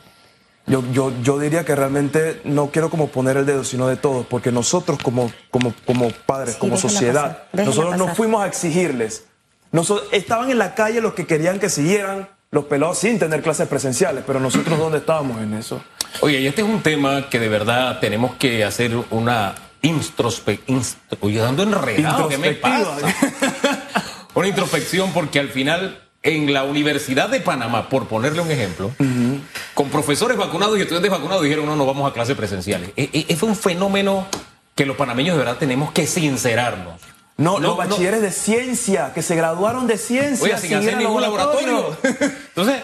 Yo, 0.67 0.83
yo, 0.91 1.13
yo 1.23 1.39
diría 1.39 1.63
que 1.63 1.75
realmente 1.75 2.41
no 2.43 2.71
quiero 2.71 2.89
como 2.89 3.07
poner 3.07 3.37
el 3.37 3.45
dedo, 3.45 3.63
sino 3.63 3.87
de 3.87 3.95
todos, 3.95 4.25
porque 4.25 4.51
nosotros 4.51 4.99
como, 5.01 5.31
como, 5.49 5.73
como 5.85 6.09
padres, 6.25 6.55
Sí, 6.55 6.59
como 6.59 6.77
sociedad, 6.77 7.45
pasar, 7.51 7.67
nosotros 7.67 7.97
no 7.97 8.13
fuimos 8.13 8.43
a 8.43 8.47
exigirles. 8.47 9.25
Nosotros, 9.71 10.09
estaban 10.11 10.51
en 10.51 10.57
la 10.57 10.75
calle 10.75 10.99
los 10.99 11.13
que 11.13 11.25
querían 11.25 11.59
que 11.59 11.69
siguieran 11.69 12.27
los 12.51 12.65
pelados 12.65 12.97
sin 12.99 13.17
tener 13.17 13.41
clases 13.41 13.67
presenciales, 13.67 14.23
pero 14.27 14.41
nosotros 14.41 14.77
dónde 14.77 14.97
estábamos 14.99 15.41
en 15.41 15.53
eso. 15.53 15.81
Oye, 16.21 16.41
y 16.41 16.47
este 16.47 16.61
es 16.61 16.67
un 16.67 16.81
tema 16.81 17.29
que 17.29 17.39
de 17.39 17.47
verdad 17.49 17.99
tenemos 17.99 18.35
que 18.35 18.65
hacer 18.65 18.91
una 19.09 19.55
introspección. 19.81 20.81
Oye, 21.21 21.41
ando 21.41 21.63
enredado, 21.63 22.27
¿qué 22.27 22.37
me 22.37 22.49
Introspectiva. 22.49 22.95
pasa? 23.11 23.83
una 24.33 24.47
introspección 24.47 25.11
porque 25.13 25.39
al 25.39 25.49
final 25.49 25.99
en 26.23 26.53
la 26.53 26.63
Universidad 26.63 27.29
de 27.29 27.39
Panamá, 27.39 27.89
por 27.89 28.07
ponerle 28.07 28.41
un 28.41 28.51
ejemplo, 28.51 28.91
con 29.73 29.89
profesores 29.89 30.37
vacunados 30.37 30.77
y 30.77 30.81
estudiantes 30.81 31.11
vacunados 31.11 31.43
dijeron 31.43 31.65
no, 31.65 31.75
no 31.75 31.85
vamos 31.85 32.09
a 32.09 32.13
clases 32.13 32.35
presenciales. 32.35 32.91
E- 32.95 33.25
e- 33.27 33.35
fue 33.35 33.49
un 33.49 33.55
fenómeno 33.55 34.27
que 34.75 34.85
los 34.85 34.97
panameños 34.97 35.35
de 35.35 35.39
verdad 35.39 35.57
tenemos 35.57 35.91
que 35.91 36.05
sincerarnos. 36.05 37.01
No, 37.37 37.59
los 37.59 37.77
bachilleres 37.77 38.21
de 38.21 38.31
ciencia, 38.31 39.13
que 39.13 39.21
se 39.21 39.35
graduaron 39.35 39.85
de 39.85 39.97
ciencia. 39.99 40.43
Oye, 40.43 40.57
sin 40.57 40.73
hacer 40.73 40.97
ningún 40.97 41.21
laboratorio. 41.21 41.95
Entonces, 42.03 42.81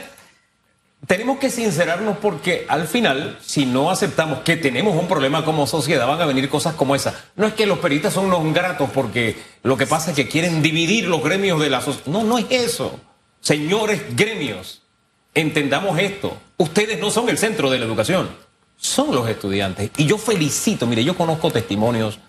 tenemos 1.07 1.37
que 1.37 1.49
sincerarnos 1.49 2.17
porque 2.17 2.65
al 2.69 2.87
final, 2.87 3.37
si 3.41 3.65
no 3.65 3.91
aceptamos 3.91 4.39
que 4.39 4.55
tenemos 4.55 4.95
un 4.95 5.07
problema 5.07 5.43
como 5.43 5.67
sociedad, 5.67 6.07
van 6.07 6.21
a 6.21 6.25
venir 6.25 6.49
cosas 6.49 6.75
como 6.75 6.95
esa. 6.95 7.25
No 7.35 7.45
es 7.45 7.53
que 7.53 7.65
los 7.65 7.79
periodistas 7.79 8.13
son 8.13 8.25
unos 8.25 8.53
gratos 8.53 8.89
porque 8.93 9.37
lo 9.63 9.75
que 9.77 9.85
pasa 9.85 10.11
es 10.11 10.15
que 10.15 10.27
quieren 10.27 10.61
dividir 10.61 11.07
los 11.07 11.23
gremios 11.23 11.59
de 11.59 11.69
la 11.69 11.81
sociedad. 11.81 12.07
No, 12.07 12.23
no 12.23 12.37
es 12.37 12.45
eso. 12.49 12.99
Señores 13.41 14.15
gremios, 14.15 14.83
entendamos 15.33 15.99
esto. 15.99 16.37
Ustedes 16.57 16.99
no 16.99 17.11
son 17.11 17.27
el 17.27 17.37
centro 17.37 17.69
de 17.69 17.79
la 17.79 17.85
educación, 17.85 18.29
son 18.77 19.13
los 19.13 19.27
estudiantes. 19.27 19.91
Y 19.97 20.05
yo 20.05 20.17
felicito, 20.17 20.87
mire, 20.87 21.03
yo 21.03 21.17
conozco 21.17 21.51
testimonios 21.51 22.19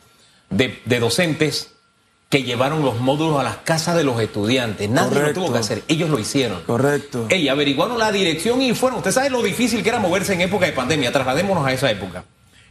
de 0.50 0.98
docentes 0.98 1.73
que 2.34 2.42
llevaron 2.42 2.84
los 2.84 2.98
módulos 2.98 3.38
a 3.38 3.44
las 3.44 3.58
casas 3.58 3.94
de 3.94 4.02
los 4.02 4.20
estudiantes. 4.20 4.90
Nadie 4.90 5.10
Correcto. 5.10 5.38
lo 5.38 5.46
tuvo 5.46 5.52
que 5.52 5.60
hacer, 5.60 5.84
ellos 5.86 6.10
lo 6.10 6.18
hicieron. 6.18 6.62
Correcto. 6.66 7.26
Ey, 7.28 7.48
averiguaron 7.48 7.96
la 7.96 8.10
dirección 8.10 8.60
y 8.60 8.74
fueron. 8.74 8.98
Usted 8.98 9.12
sabe 9.12 9.30
lo 9.30 9.40
difícil 9.40 9.84
que 9.84 9.90
era 9.90 10.00
moverse 10.00 10.32
en 10.34 10.40
época 10.40 10.66
de 10.66 10.72
pandemia. 10.72 11.12
Trasladémonos 11.12 11.64
a 11.64 11.72
esa 11.72 11.88
época. 11.92 12.24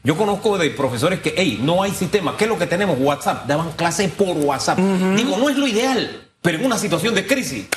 Yo 0.04 0.18
conozco 0.18 0.58
de 0.58 0.70
profesores 0.72 1.22
que, 1.22 1.34
hey, 1.38 1.62
no 1.64 1.82
hay 1.82 1.92
sistema. 1.92 2.36
¿Qué 2.36 2.44
es 2.44 2.50
lo 2.50 2.60
que 2.60 2.68
tenemos? 2.68 2.98
WhatsApp. 3.00 3.48
Daban 3.48 3.72
clases 3.72 4.12
por 4.12 4.36
WhatsApp. 4.36 4.80
Digo, 4.80 5.38
no 5.38 5.48
es 5.48 5.56
lo 5.56 5.66
ideal, 5.66 6.28
pero 6.42 6.58
en 6.58 6.66
una 6.66 6.78
situación 6.78 7.16
de 7.16 7.26
crisis, 7.26 7.68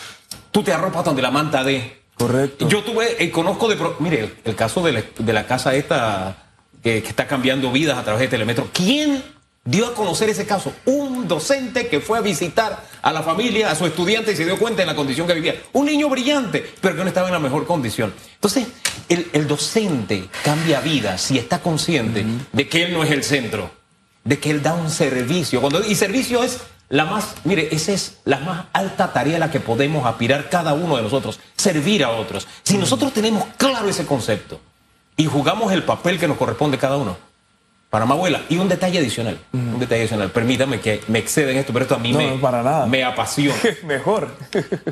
tú 0.51 0.65
te 0.65 0.73
arropas 0.73 1.05
donde 1.05 1.23
la 1.23 1.31
manta 1.31 1.63
de. 1.63 2.01
Correcto. 2.17 2.69
Yo 2.69 2.83
tuve, 2.83 3.23
eh, 3.23 3.31
conozco 3.31 3.69
de. 3.69 3.79
Mire, 4.01 4.35
el 4.43 4.57
caso 4.57 4.83
de 4.83 4.91
la, 4.91 5.05
de 5.17 5.33
la 5.33 5.47
casa 5.47 5.73
esta 5.77 6.49
que, 6.83 7.01
que 7.01 7.09
está 7.11 7.29
cambiando 7.29 7.71
vidas 7.71 7.97
a 7.97 8.03
través 8.03 8.23
de 8.23 8.27
Telemetro. 8.27 8.71
¿Quién 8.73 9.36
dio 9.67 9.87
a 9.87 9.95
conocer 9.95 10.31
ese 10.31 10.47
caso? 10.47 10.73
Un 10.87 11.29
docente 11.29 11.89
que 11.89 12.01
fue 12.01 12.17
a 12.17 12.23
visitar 12.23 12.83
a 13.03 13.13
la 13.13 13.23
familia, 13.23 13.71
a 13.71 13.75
su 13.75 13.85
estudiante 13.85 14.33
y 14.33 14.37
se 14.37 14.47
dio 14.47 14.59
cuenta 14.59 14.81
en 14.81 14.89
la 14.89 14.97
condición 14.97 15.27
que 15.27 15.35
vivía. 15.35 15.61
Un 15.75 15.87
niño 15.87 16.09
brillante, 16.09 16.65
pero 16.81 16.97
que 16.97 17.03
no 17.03 17.09
estaba 17.09 17.29
en 17.29 17.35
la 17.35 17.41
mejor 17.41 17.67
condición. 17.67 18.15
Entonces, 18.35 18.69
el, 19.11 19.29
el 19.35 19.47
docente 19.47 20.29
cambia 20.43 20.81
vidas 20.81 21.21
si 21.21 21.37
está 21.37 21.59
consciente 21.59 22.25
de 22.53 22.69
que 22.69 22.85
él 22.85 22.95
no 22.95 23.05
es 23.05 23.11
el 23.11 23.23
centro, 23.23 23.71
de 24.25 24.39
que 24.39 24.51
él 24.51 24.63
da 24.63 24.75
un 24.75 24.91
servicio. 24.91 25.61
Cuando, 25.61 25.85
y 25.85 25.95
servicio 25.95 26.43
es 26.43 26.61
la 26.89 27.05
más, 27.05 27.35
mire, 27.45 27.69
esa 27.73 27.93
es 27.93 28.19
la 28.25 28.39
más 28.39 28.67
alta 28.73 29.13
tarea 29.13 29.37
a 29.37 29.41
la 29.41 29.51
que 29.51 29.61
podemos 29.61 30.07
aspirar 30.07 30.49
cada 30.49 30.75
uno 30.75 30.97
de 30.97 31.03
nosotros, 31.03 31.41
servir 31.57 32.05
a 32.05 32.11
otros. 32.11 32.47
Si 32.63 32.79
nosotros 32.79 33.13
tenemos 33.13 33.45
claro 33.57 33.89
ese 33.89 34.07
concepto 34.07 34.61
y 35.17 35.27
jugamos 35.27 35.73
el 35.73 35.83
papel 35.83 36.19
que 36.19 36.29
nos 36.29 36.37
corresponde 36.37 36.79
cada 36.79 36.97
uno, 36.97 37.17
Panamá. 38.01 38.17
Y 38.49 38.57
un 38.59 38.69
detalle 38.69 38.99
adicional, 38.99 39.39
un 39.53 39.79
detalle 39.79 40.03
adicional, 40.03 40.31
permítame 40.31 40.81
que 40.81 41.01
me 41.09 41.19
exceda 41.19 41.51
en 41.51 41.59
esto, 41.59 41.73
pero 41.73 41.85
esto 41.85 41.95
a 41.95 41.99
mí 41.99 42.13
No, 42.13 42.19
me, 42.19 42.31
no, 42.33 42.41
para 42.41 42.63
nada. 42.63 42.87
me 42.87 43.03
apasiona. 43.05 43.59
Mejor. 43.85 44.37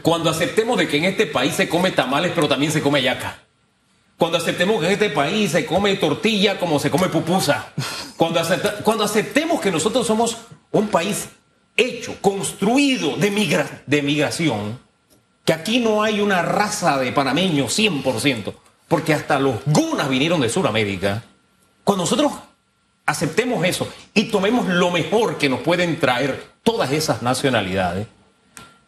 Cuando 0.03 0.31
aceptemos 0.31 0.79
de 0.79 0.89
que 0.89 0.97
en 0.99 1.05
este 1.05 1.27
país 1.27 1.55
se 1.55 1.69
come 1.69 1.91
tamales, 1.91 2.33
pero 2.35 2.49
también 2.49 2.73
se 2.73 2.81
come 2.81 3.03
yaca. 3.03 3.39
Cuando 4.17 4.39
aceptemos 4.39 4.81
que 4.81 4.87
en 4.87 4.93
este 4.93 5.11
país 5.11 5.51
se 5.51 5.67
come 5.67 5.95
tortilla 5.97 6.59
como 6.59 6.79
se 6.79 6.91
come 6.91 7.09
pupusa. 7.09 7.73
Cuando, 8.17 8.41
acepta- 8.41 8.77
cuando 8.85 9.05
aceptemos 9.05 9.61
que 9.61 9.71
nosotros 9.73 10.07
somos 10.07 10.37
un 10.71 10.89
país 10.89 11.29
hecho, 11.77 12.15
construido 12.21 13.17
de, 13.17 13.31
migra- 13.33 13.83
de 13.87 14.03
migración, 14.03 14.79
que 15.45 15.53
aquí 15.53 15.81
no 15.81 16.03
hay 16.03 16.21
una 16.21 16.43
raza 16.43 16.97
de 16.99 17.11
panameños 17.13 17.77
100%, 17.79 18.55
porque 18.89 19.13
hasta 19.15 19.39
los 19.41 19.57
gunas 19.67 20.09
vinieron 20.09 20.41
de 20.41 20.49
Sudamérica. 20.49 21.25
Cuando 21.83 22.05
nosotros 22.05 22.33
aceptemos 23.07 23.65
eso 23.65 23.89
y 24.15 24.25
tomemos 24.25 24.67
lo 24.69 24.91
mejor 24.91 25.39
que 25.39 25.49
nos 25.49 25.61
pueden 25.61 25.99
traer 26.01 26.55
todas 26.63 26.93
esas 26.93 27.23
nacionalidades, 27.23 28.07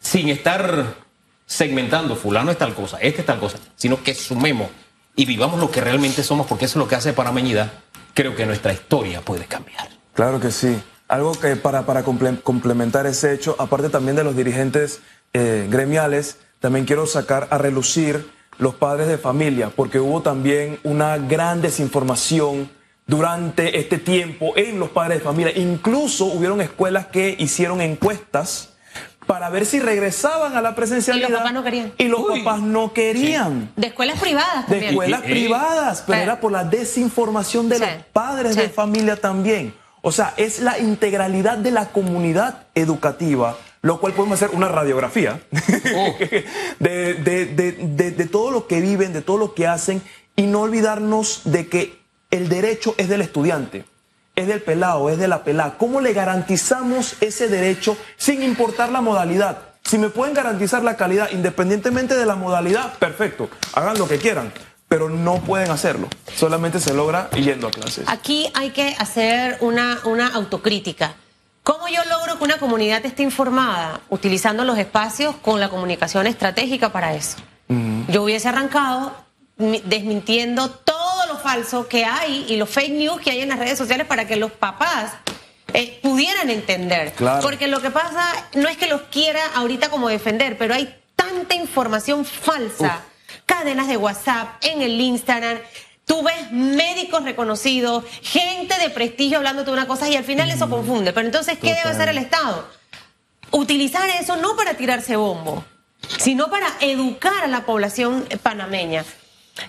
sin 0.01 0.29
estar 0.29 0.95
segmentando, 1.45 2.17
fulano 2.17 2.51
es 2.51 2.59
tal 2.59 2.75
cosa, 2.75 2.99
este 3.01 3.21
es 3.21 3.27
tal 3.27 3.39
cosa, 3.39 3.59
sino 3.77 4.03
que 4.03 4.15
sumemos 4.15 4.69
y 5.15 5.25
vivamos 5.25 5.61
lo 5.61 5.71
que 5.71 5.81
realmente 5.81 6.23
somos, 6.23 6.47
porque 6.47 6.67
eso 6.67 6.79
es 6.79 6.85
lo 6.85 6.89
que 6.89 6.95
hace 6.95 7.13
panameñidad, 7.13 7.73
creo 8.15 8.35
que 8.35 8.47
nuestra 8.47 8.73
historia 8.73 9.21
puede 9.21 9.47
cambiar. 9.47 9.89
Claro 10.13 10.41
que 10.41 10.51
sí. 10.51 10.77
Algo 11.09 11.33
que 11.33 11.55
para, 11.55 11.87
para 11.87 12.03
complementar 12.03 13.07
ese 13.07 13.33
hecho, 13.33 13.55
aparte 13.59 13.91
también 13.91 14.17
de 14.17 14.25
los 14.25 14.37
dirigentes 14.37 15.01
eh, 15.33 15.69
gremiales, 15.71 16.39
también 16.59 16.85
quiero 16.85 17.07
sacar 17.07 17.47
a 17.51 17.59
relucir 17.59 18.29
los 18.59 18.75
padres 18.75 19.07
de 19.07 19.19
familia, 19.19 19.71
porque 19.75 20.01
hubo 20.01 20.23
también 20.23 20.81
una 20.83 21.19
gran 21.19 21.63
desinformación 21.63 22.71
durante 23.07 23.79
este 23.79 23.99
tiempo 23.99 24.55
en 24.57 24.79
los 24.79 24.91
padres 24.91 25.19
de 25.19 25.25
familia. 25.25 25.53
Incluso 25.57 26.27
hubieron 26.27 26.61
escuelas 26.61 27.07
que 27.07 27.37
hicieron 27.39 27.81
encuestas 27.81 28.71
para 29.27 29.51
ver 29.51 29.67
si 29.67 29.81
regresaban 29.81 30.57
a 30.57 30.63
la 30.63 30.75
presencialidad. 30.75 31.29
Y 31.29 31.33
los 31.33 31.41
papás 31.41 31.53
no 31.53 31.65
querían. 31.65 31.93
Y 31.99 32.05
los 32.05 32.27
papás 32.27 32.61
no 32.61 32.93
querían. 32.93 33.73
De 33.77 33.89
escuelas 33.89 34.21
privadas 34.21 34.67
también. 34.67 34.81
De 34.81 34.89
escuelas 34.89 35.23
privadas, 35.23 36.05
pero 36.07 36.23
era 36.23 36.41
por 36.41 36.53
la 36.53 36.65
desinformación 36.65 37.69
de 37.69 37.79
los 37.81 37.89
padres 38.13 38.57
de 38.57 38.69
familia 38.69 39.17
también. 39.17 39.75
O 40.03 40.13
sea, 40.13 40.35
es 40.37 40.61
la 40.61 40.79
integralidad 40.79 41.59
de 41.59 41.73
la 41.73 41.89
comunidad 41.89 42.67
educativa, 42.77 43.57
lo 43.83 43.99
cual 43.99 44.13
podemos 44.13 44.41
hacer 44.41 44.55
una 44.55 44.69
radiografía 44.69 45.41
oh. 45.97 46.15
de, 46.79 47.15
de 47.15 48.27
todo 48.27 48.53
lo 48.53 48.69
que 48.69 48.81
viven, 48.81 49.13
de 49.13 49.23
todo 49.23 49.37
lo 49.37 49.55
que 49.55 49.67
hacen, 49.67 50.01
y 50.37 50.43
no 50.43 50.61
olvidarnos 50.61 51.41
de 51.45 51.67
que 51.67 51.96
el 52.31 52.49
derecho 52.49 52.95
es 52.99 53.09
del 53.09 53.23
estudiante 53.23 53.85
es 54.37 54.47
del 54.47 54.61
pelado, 54.61 55.09
es 55.09 55.19
de 55.19 55.29
la 55.29 55.43
pelada. 55.43 55.77
¿Cómo 55.79 56.01
le 56.01 56.13
garantizamos 56.13 57.17
ese 57.21 57.49
derecho 57.49 57.97
sin 58.19 58.43
importar 58.43 58.93
la 58.93 59.01
modalidad? 59.01 59.59
Si 59.83 59.99
me 59.99 60.11
pueden 60.11 60.35
garantizar 60.35 60.85
la 60.85 60.97
calidad 60.97 61.31
independientemente 61.33 62.15
de 62.15 62.27
la 62.27 62.37
modalidad, 62.37 62.93
perfecto, 62.99 63.49
hagan 63.73 63.99
lo 63.99 64.07
que 64.07 64.19
quieran, 64.19 64.53
pero 64.89 65.09
no 65.09 65.41
pueden 65.41 65.71
hacerlo. 65.71 66.09
Solamente 66.37 66.81
se 66.81 66.93
logra 66.93 67.31
yendo 67.31 67.69
a 67.69 67.71
clases. 67.71 68.05
Aquí 68.09 68.51
hay 68.55 68.71
que 68.71 68.95
hacer 68.99 69.57
una, 69.61 70.01
una 70.05 70.29
autocrítica. 70.29 71.15
¿Cómo 71.63 71.89
yo 71.89 72.05
logro 72.05 72.39
que 72.39 72.45
una 72.45 72.59
comunidad 72.59 73.05
esté 73.07 73.23
informada? 73.23 74.01
Utilizando 74.11 74.65
los 74.65 74.79
espacios 74.79 75.35
con 75.37 75.61
la 75.61 75.69
comunicación 75.69 76.27
estratégica 76.27 76.93
para 76.93 77.15
eso. 77.15 77.39
Yo 78.09 78.23
hubiese 78.23 78.49
arrancado 78.49 79.13
desmintiendo 79.57 80.71
falso 81.47 81.87
que 81.87 82.05
hay 82.05 82.45
y 82.49 82.57
los 82.57 82.69
fake 82.69 82.91
news 82.91 83.21
que 83.21 83.31
hay 83.31 83.41
en 83.41 83.49
las 83.51 83.61
redes 83.61 83.79
sociales 83.79 84.05
para 84.05 84.27
que 84.27 84.35
los 84.35 84.51
papás 84.51 85.13
eh, 85.73 86.01
pudieran 86.03 86.51
entender. 86.51 87.15
Porque 87.41 87.69
lo 87.69 87.81
que 87.81 87.93
pasa 87.93 88.25
no 88.55 88.69
es 88.69 88.77
que 88.77 88.89
los 88.89 89.03
quiera 89.03 89.41
ahorita 89.55 89.89
como 89.89 90.09
defender, 90.09 90.59
pero 90.59 90.75
hay 90.75 90.93
tanta 91.15 91.55
información 91.55 92.25
falsa, 92.25 93.01
cadenas 93.47 93.87
de 93.87 93.97
WhatsApp, 93.97 94.57
en 94.65 94.83
el 94.83 95.01
Instagram. 95.01 95.59
Tú 96.05 96.25
ves 96.25 96.51
médicos 96.51 97.23
reconocidos, 97.23 98.03
gente 98.23 98.77
de 98.81 98.91
prestigio 98.91 99.37
hablándote 99.37 99.67
de 99.67 99.75
una 99.75 99.87
cosa 99.87 100.09
y 100.09 100.17
al 100.17 100.25
final 100.25 100.51
eso 100.51 100.69
confunde. 100.69 101.13
Pero 101.13 101.27
entonces, 101.27 101.59
¿qué 101.61 101.75
debe 101.75 101.91
hacer 101.91 102.09
el 102.09 102.19
Estado? 102.19 102.69
Utilizar 103.53 104.09
eso 104.21 104.35
no 104.35 104.57
para 104.57 104.75
tirarse 104.75 105.15
bombo, 105.15 105.65
sino 106.19 106.51
para 106.51 106.67
educar 106.81 107.45
a 107.45 107.47
la 107.47 107.65
población 107.65 108.27
panameña. 108.43 109.05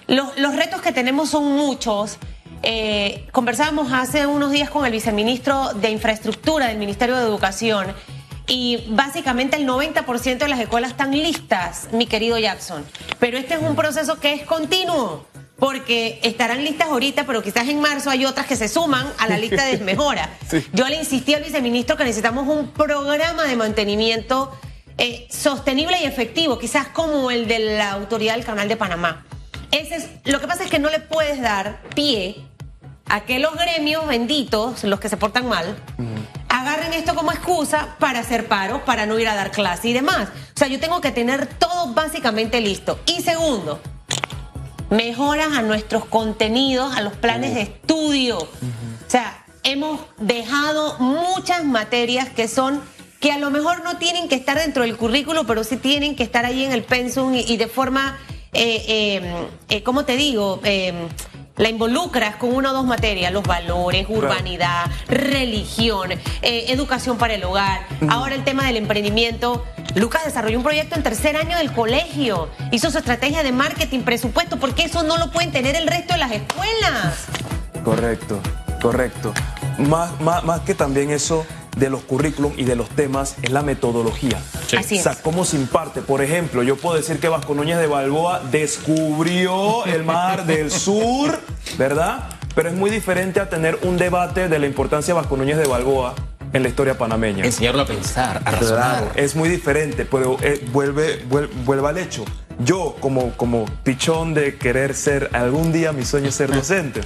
Los, 0.07 0.55
retos 0.55 0.81
que 0.81 0.91
tenemos 0.91 1.29
son 1.29 1.55
muchos. 1.55 2.17
Eh, 2.63 3.27
conversábamos 3.31 3.91
hace 3.93 4.25
unos 4.25 4.51
días 4.51 4.69
con 4.69 4.85
el 4.85 4.91
viceministro 4.91 5.73
de 5.73 5.89
Infraestructura 5.91 6.67
del 6.67 6.77
Ministerio 6.77 7.15
de 7.15 7.23
Educación 7.23 7.93
y 8.47 8.85
básicamente 8.89 9.57
el 9.57 9.67
90% 9.67 10.37
de 10.37 10.47
las 10.47 10.59
escuelas 10.59 10.91
están 10.91 11.11
listas, 11.11 11.89
mi 11.91 12.07
querido 12.07 12.37
Jackson. 12.37 12.85
Pero 13.19 13.37
este 13.37 13.55
es 13.55 13.61
un 13.61 13.75
proceso 13.75 14.19
que 14.19 14.33
es 14.33 14.43
continuo, 14.43 15.25
porque 15.59 16.19
estarán 16.23 16.63
listas 16.63 16.87
ahorita, 16.87 17.25
pero 17.25 17.43
quizás 17.43 17.67
en 17.67 17.81
marzo 17.81 18.09
hay 18.09 18.25
otras 18.25 18.47
que 18.47 18.55
se 18.55 18.69
suman 18.69 19.05
a 19.17 19.27
la 19.27 19.37
lista 19.37 19.65
de 19.65 19.77
mejora. 19.79 20.29
Yo 20.73 20.87
le 20.87 20.95
insistí 20.95 21.33
al 21.33 21.43
viceministro 21.43 21.97
que 21.97 22.05
necesitamos 22.05 22.47
un 22.47 22.71
programa 22.71 23.43
de 23.43 23.55
mantenimiento 23.55 24.51
eh, 24.97 25.27
sostenible 25.29 25.97
y 26.01 26.05
efectivo, 26.05 26.57
quizás 26.57 26.87
como 26.87 27.29
el 27.29 27.47
de 27.47 27.59
la 27.59 27.91
Autoridad 27.91 28.35
del 28.35 28.45
Canal 28.45 28.67
de 28.67 28.77
Panamá. 28.77 29.26
Ese 29.71 29.95
es, 29.95 30.09
lo 30.25 30.39
que 30.39 30.47
pasa 30.47 30.63
es 30.63 30.69
que 30.69 30.79
no 30.79 30.89
le 30.89 30.99
puedes 30.99 31.41
dar 31.41 31.81
pie 31.95 32.47
a 33.09 33.21
que 33.21 33.39
los 33.39 33.55
gremios 33.55 34.05
benditos, 34.07 34.83
los 34.83 34.99
que 34.99 35.09
se 35.09 35.17
portan 35.17 35.47
mal, 35.47 35.75
agarren 36.49 36.93
esto 36.93 37.15
como 37.15 37.31
excusa 37.31 37.95
para 37.99 38.19
hacer 38.19 38.47
paro, 38.47 38.83
para 38.85 39.05
no 39.05 39.17
ir 39.19 39.27
a 39.27 39.35
dar 39.35 39.51
clase 39.51 39.89
y 39.89 39.93
demás. 39.93 40.29
O 40.55 40.57
sea, 40.57 40.67
yo 40.67 40.79
tengo 40.79 41.01
que 41.01 41.11
tener 41.11 41.47
todo 41.47 41.93
básicamente 41.93 42.59
listo. 42.61 42.99
Y 43.05 43.21
segundo, 43.21 43.79
mejoras 44.89 45.57
a 45.57 45.61
nuestros 45.61 46.05
contenidos, 46.05 46.95
a 46.95 47.01
los 47.01 47.13
planes 47.13 47.55
de 47.55 47.61
estudio. 47.61 48.39
O 48.39 49.09
sea, 49.09 49.45
hemos 49.63 50.01
dejado 50.17 50.97
muchas 50.99 51.63
materias 51.63 52.29
que 52.29 52.47
son 52.47 52.81
que 53.19 53.31
a 53.31 53.39
lo 53.39 53.49
mejor 53.49 53.83
no 53.83 53.97
tienen 53.97 54.29
que 54.29 54.35
estar 54.35 54.59
dentro 54.59 54.83
del 54.83 54.95
currículo, 54.95 55.45
pero 55.47 55.63
sí 55.63 55.77
tienen 55.77 56.15
que 56.15 56.23
estar 56.23 56.45
ahí 56.45 56.63
en 56.63 56.71
el 56.71 56.83
pensum 56.83 57.33
y 57.33 57.57
de 57.57 57.67
forma 57.67 58.17
eh, 58.53 58.83
eh, 58.87 59.47
eh, 59.69 59.83
¿cómo 59.83 60.05
te 60.05 60.15
digo? 60.15 60.59
Eh, 60.63 60.93
la 61.57 61.69
involucras 61.69 62.35
con 62.35 62.53
una 62.53 62.71
o 62.71 62.73
dos 62.73 62.85
materias, 62.85 63.31
los 63.31 63.43
valores, 63.43 64.05
urbanidad, 64.09 64.91
religión, 65.07 66.11
educación 66.43 67.17
para 67.17 67.33
el 67.33 67.43
hogar. 67.43 67.87
Ahora 68.09 68.35
el 68.35 68.43
tema 68.43 68.67
del 68.67 68.77
emprendimiento. 68.77 69.65
Lucas 69.95 70.23
desarrolló 70.25 70.57
un 70.59 70.63
proyecto 70.63 70.95
en 70.95 71.01
tercer 71.01 71.35
año 71.35 71.57
del 71.57 71.71
colegio, 71.73 72.49
hizo 72.71 72.91
su 72.91 72.99
estrategia 72.99 73.41
de 73.41 73.51
marketing, 73.51 74.01
presupuesto, 74.01 74.57
porque 74.57 74.83
eso 74.83 75.01
no 75.01 75.17
lo 75.17 75.31
pueden 75.31 75.51
tener 75.51 75.75
el 75.75 75.87
resto 75.87 76.13
de 76.13 76.19
las 76.19 76.31
escuelas. 76.31 77.25
Correcto, 77.83 78.39
correcto. 78.79 79.33
Más, 79.79 80.21
más, 80.21 80.43
más 80.43 80.61
que 80.61 80.75
también 80.75 81.09
eso, 81.09 81.43
de 81.75 81.89
los 81.89 82.03
currículums 82.03 82.57
y 82.59 82.65
de 82.65 82.75
los 82.75 82.89
temas 82.89 83.35
es 83.41 83.49
la 83.49 83.63
metodología. 83.63 84.39
Así 84.75 84.99
o 84.99 85.03
sea, 85.03 85.15
cómo 85.15 85.45
se 85.45 85.55
imparte. 85.55 86.01
Por 86.01 86.21
ejemplo, 86.21 86.63
yo 86.63 86.75
puedo 86.75 86.97
decir 86.97 87.19
que 87.19 87.29
Vasco 87.29 87.53
Núñez 87.53 87.77
de 87.77 87.87
Balboa 87.87 88.41
descubrió 88.51 89.85
el 89.85 90.03
mar 90.03 90.45
del 90.45 90.71
sur, 90.71 91.39
¿verdad? 91.77 92.29
Pero 92.55 92.69
es 92.69 92.75
muy 92.75 92.89
diferente 92.89 93.39
a 93.39 93.49
tener 93.49 93.77
un 93.83 93.97
debate 93.97 94.49
de 94.49 94.59
la 94.59 94.65
importancia 94.65 95.13
de 95.13 95.19
Vasco 95.19 95.37
Núñez 95.37 95.57
de 95.57 95.67
Balboa 95.67 96.15
en 96.53 96.63
la 96.63 96.69
historia 96.69 96.97
panameña. 96.97 97.45
Enseñarlo 97.45 97.83
a 97.83 97.85
pensar, 97.85 98.41
a 98.45 98.51
razonar. 98.51 99.11
es 99.15 99.35
muy 99.35 99.49
diferente, 99.49 100.05
pero 100.05 100.37
eh, 100.41 100.65
vuelve, 100.71 101.23
vuelve, 101.27 101.87
al 101.87 101.97
hecho. 101.97 102.25
Yo, 102.59 102.95
como, 102.99 103.31
como 103.33 103.65
pichón 103.83 104.33
de 104.33 104.57
querer 104.57 104.95
ser, 104.95 105.29
algún 105.33 105.71
día 105.71 105.91
mi 105.91 106.03
sueño 106.05 106.29
es 106.29 106.35
ser 106.35 106.51
docente. 106.51 107.01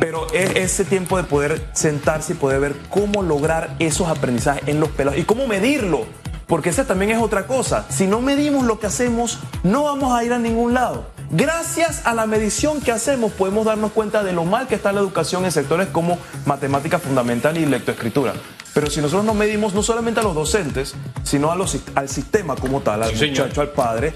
Pero 0.00 0.26
es 0.34 0.56
ese 0.56 0.84
tiempo 0.84 1.16
de 1.16 1.24
poder 1.24 1.64
sentarse 1.72 2.32
y 2.32 2.36
poder 2.36 2.60
ver 2.60 2.76
cómo 2.90 3.22
lograr 3.22 3.74
esos 3.78 4.08
aprendizajes 4.08 4.68
en 4.68 4.80
los 4.80 4.90
pelados 4.90 5.18
y 5.18 5.24
cómo 5.24 5.46
medirlo. 5.46 6.06
Porque 6.46 6.70
esa 6.70 6.86
también 6.86 7.10
es 7.10 7.18
otra 7.18 7.46
cosa. 7.46 7.86
Si 7.88 8.06
no 8.06 8.20
medimos 8.20 8.64
lo 8.64 8.78
que 8.78 8.86
hacemos, 8.86 9.38
no 9.62 9.84
vamos 9.84 10.12
a 10.12 10.24
ir 10.24 10.32
a 10.32 10.38
ningún 10.38 10.74
lado. 10.74 11.06
Gracias 11.30 12.06
a 12.06 12.14
la 12.14 12.26
medición 12.26 12.80
que 12.80 12.92
hacemos 12.92 13.32
podemos 13.32 13.64
darnos 13.64 13.92
cuenta 13.92 14.22
de 14.22 14.32
lo 14.32 14.44
mal 14.44 14.68
que 14.68 14.74
está 14.74 14.92
la 14.92 15.00
educación 15.00 15.44
en 15.44 15.52
sectores 15.52 15.88
como 15.88 16.18
matemática 16.46 16.98
fundamental 16.98 17.56
y 17.56 17.66
lectoescritura. 17.66 18.34
Pero 18.74 18.90
si 18.90 19.00
nosotros 19.00 19.24
no 19.24 19.34
medimos 19.34 19.72
no 19.72 19.82
solamente 19.82 20.20
a 20.20 20.22
los 20.22 20.34
docentes, 20.34 20.94
sino 21.22 21.50
a 21.50 21.56
los, 21.56 21.78
al 21.94 22.08
sistema 22.08 22.56
como 22.56 22.80
tal, 22.80 23.04
al 23.04 23.14
muchacho, 23.14 23.60
al 23.60 23.70
padre, 23.70 24.14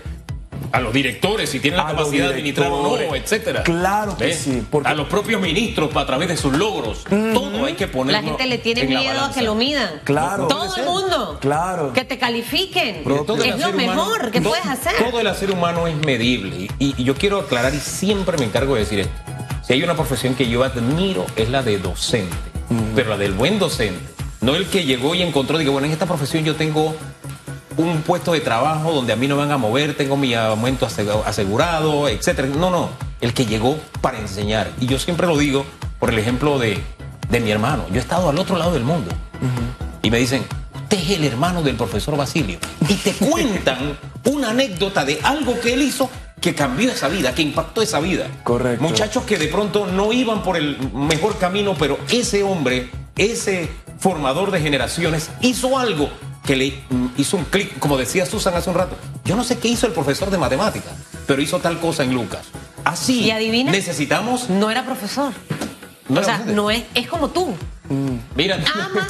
a 0.73 0.81
los 0.81 0.93
directores 0.93 1.51
si 1.51 1.61
tienen 1.61 1.79
la 1.79 1.87
capacidad 1.87 2.29
de 2.29 2.35
administrar 2.35 2.71
o 2.71 2.83
no, 2.83 3.15
etcétera. 3.15 3.63
Claro 3.63 4.17
que 4.17 4.33
sí. 4.35 4.63
A 4.85 4.95
los 4.95 5.09
propios 5.09 5.41
ministros 5.41 5.95
a 5.97 6.07
través 6.07 6.29
de 6.29 6.37
sus 6.37 6.57
logros. 6.57 7.05
Todo 7.05 7.65
hay 7.65 7.75
que 7.75 7.87
ponerlo 7.87 8.21
La 8.21 8.27
gente 8.27 8.47
le 8.47 8.59
tiene 8.59 8.85
miedo 8.85 9.25
a 9.25 9.33
que 9.33 9.43
lo 9.43 9.55
midan. 9.55 10.01
Claro. 10.05 10.47
Todo 10.49 10.77
el 10.77 10.85
mundo. 10.85 11.39
Claro. 11.41 11.93
Que 11.93 12.05
te 12.05 12.19
califiquen. 12.19 13.05
es 13.45 13.61
lo 13.61 13.73
mejor 13.73 14.31
que 14.31 14.41
puedes 14.41 14.67
hacer. 14.67 14.93
Todo 14.99 15.21
el 15.21 15.35
ser 15.35 15.51
humano 15.51 15.87
es 15.87 15.97
medible. 15.97 16.69
Y, 16.79 17.03
yo 17.03 17.15
quiero 17.15 17.39
aclarar 17.39 17.75
y 17.75 17.79
siempre 17.79 18.37
me 18.39 18.45
encargo 18.45 18.75
de 18.75 18.81
decir 18.81 19.01
esto. 19.01 19.13
Si 19.63 19.73
hay 19.73 19.83
una 19.83 19.95
profesión 19.95 20.35
que 20.35 20.49
yo 20.49 20.65
admiro 20.65 21.27
es 21.37 21.49
la 21.51 21.63
de 21.63 21.79
docente. 21.79 22.37
Pero 22.95 23.11
la 23.11 23.17
del 23.17 23.33
buen 23.33 23.59
docente. 23.59 24.01
No 24.41 24.55
el 24.55 24.67
que 24.67 24.85
llegó 24.85 25.15
y 25.15 25.23
encontró, 25.23 25.59
digo, 25.59 25.73
bueno, 25.73 25.87
en 25.87 25.93
esta 25.93 26.07
profesión 26.07 26.45
yo 26.45 26.55
tengo 26.55 26.95
un 27.79 28.03
puesto 28.03 28.33
de 28.33 28.41
trabajo 28.41 28.93
donde 28.93 29.13
a 29.13 29.17
mí 29.17 29.27
no 29.29 29.37
me 29.37 29.43
van 29.43 29.53
a 29.53 29.57
mover, 29.57 29.97
tengo 29.97 30.17
mi 30.17 30.35
aumento 30.35 30.87
asegurado, 31.25 32.09
etcétera. 32.09 32.49
No, 32.49 32.71
no, 32.71 32.91
el 33.21 33.33
que 33.33 33.47
llegó 33.47 33.79
para 34.01 34.19
enseñar. 34.19 34.71
Y 34.81 34.87
yo 34.87 34.99
siempre 34.99 35.27
lo 35.27 35.39
digo 35.39 35.65
por 35.99 36.11
el 36.11 36.19
ejemplo 36.19 36.59
de, 36.59 36.83
mi 37.31 37.51
hermano. 37.51 37.87
Yo 37.91 37.97
he 37.97 37.99
estado 37.99 38.29
al 38.29 38.39
otro 38.39 38.59
lado 38.59 38.73
del 38.73 38.85
mundo. 38.85 39.11
Y 40.03 40.11
me 40.11 40.19
dicen, 40.19 40.45
usted 40.75 40.99
es 40.99 41.11
el 41.11 41.25
hermano 41.25 41.63
del 41.63 41.77
profesor 41.77 42.17
Basilio. 42.17 42.59
Y 42.89 42.95
te 42.95 43.13
cuentan 43.13 43.79
una 43.81 43.99
una 44.39 44.51
anécdota 44.51 45.05
de 45.05 45.19
algo 45.23 45.59
que 45.61 45.73
él 45.73 45.83
hizo 45.83 46.11
que 46.41 46.55
cambió 46.55 46.93
esa 46.93 47.09
vida, 47.09 47.35
que 47.35 47.43
impactó 47.43 47.83
esa 47.83 47.99
vida. 47.99 48.29
Correcto. 48.45 48.83
Muchachos 48.83 49.25
que 49.25 49.39
de 49.39 49.49
pronto 49.49 49.87
no 49.87 50.13
iban 50.13 50.43
por 50.43 50.57
el 50.57 50.79
mejor 50.93 51.39
camino, 51.39 51.75
pero 51.79 51.99
ese 52.11 52.43
hombre, 52.43 52.91
ese 53.17 53.69
formador 53.99 54.51
de 54.53 54.61
generaciones, 54.61 55.31
hizo 55.41 55.79
algo 55.79 56.09
que 56.49 56.57
le 56.57 56.73
mm, 56.89 57.09
hizo 57.19 57.37
un 57.37 57.45
clic, 57.45 57.79
como 57.79 57.99
decía 57.99 58.25
Susan 58.25 58.55
hace 58.55 58.71
un 58.71 58.77
rato. 58.77 58.97
Yo 59.27 59.37
no 59.37 59.45
sé 59.45 59.59
qué 59.59 59.69
hizo 59.69 59.87
el 59.87 59.93
profesor 59.93 60.31
de 60.31 60.39
matemáticas, 60.39 60.95
pero 61.27 61.43
hizo 61.43 61.59
tal 61.59 61.79
cosa 61.79 62.05
en 62.05 62.15
Lucas. 62.15 62.47
Así 62.85 63.25
¿Y 63.25 63.31
adivina? 63.33 63.71
necesitamos. 63.71 64.49
No 64.49 64.71
era 64.71 64.87
profesor. 64.87 65.35
No 66.09 66.23
o 66.23 66.25
sea, 66.25 66.39
no 66.47 66.71
es, 66.71 66.85
es 66.95 67.07
como 67.07 67.29
tú. 67.29 67.55
Mira, 68.35 68.55
Ama, 68.55 69.09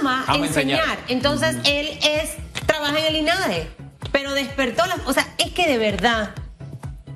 ama, 0.00 0.24
Ama 0.26 0.46
enseñar. 0.46 0.80
enseñar. 0.80 0.98
Entonces 1.08 1.56
él 1.66 1.98
es, 2.02 2.30
trabaja 2.64 2.98
en 2.98 3.04
el 3.04 3.16
INADE, 3.16 3.68
pero 4.10 4.32
despertó 4.32 4.86
la, 4.86 4.96
o 5.04 5.12
sea, 5.12 5.28
es 5.36 5.52
que 5.52 5.68
de 5.68 5.76
verdad 5.76 6.30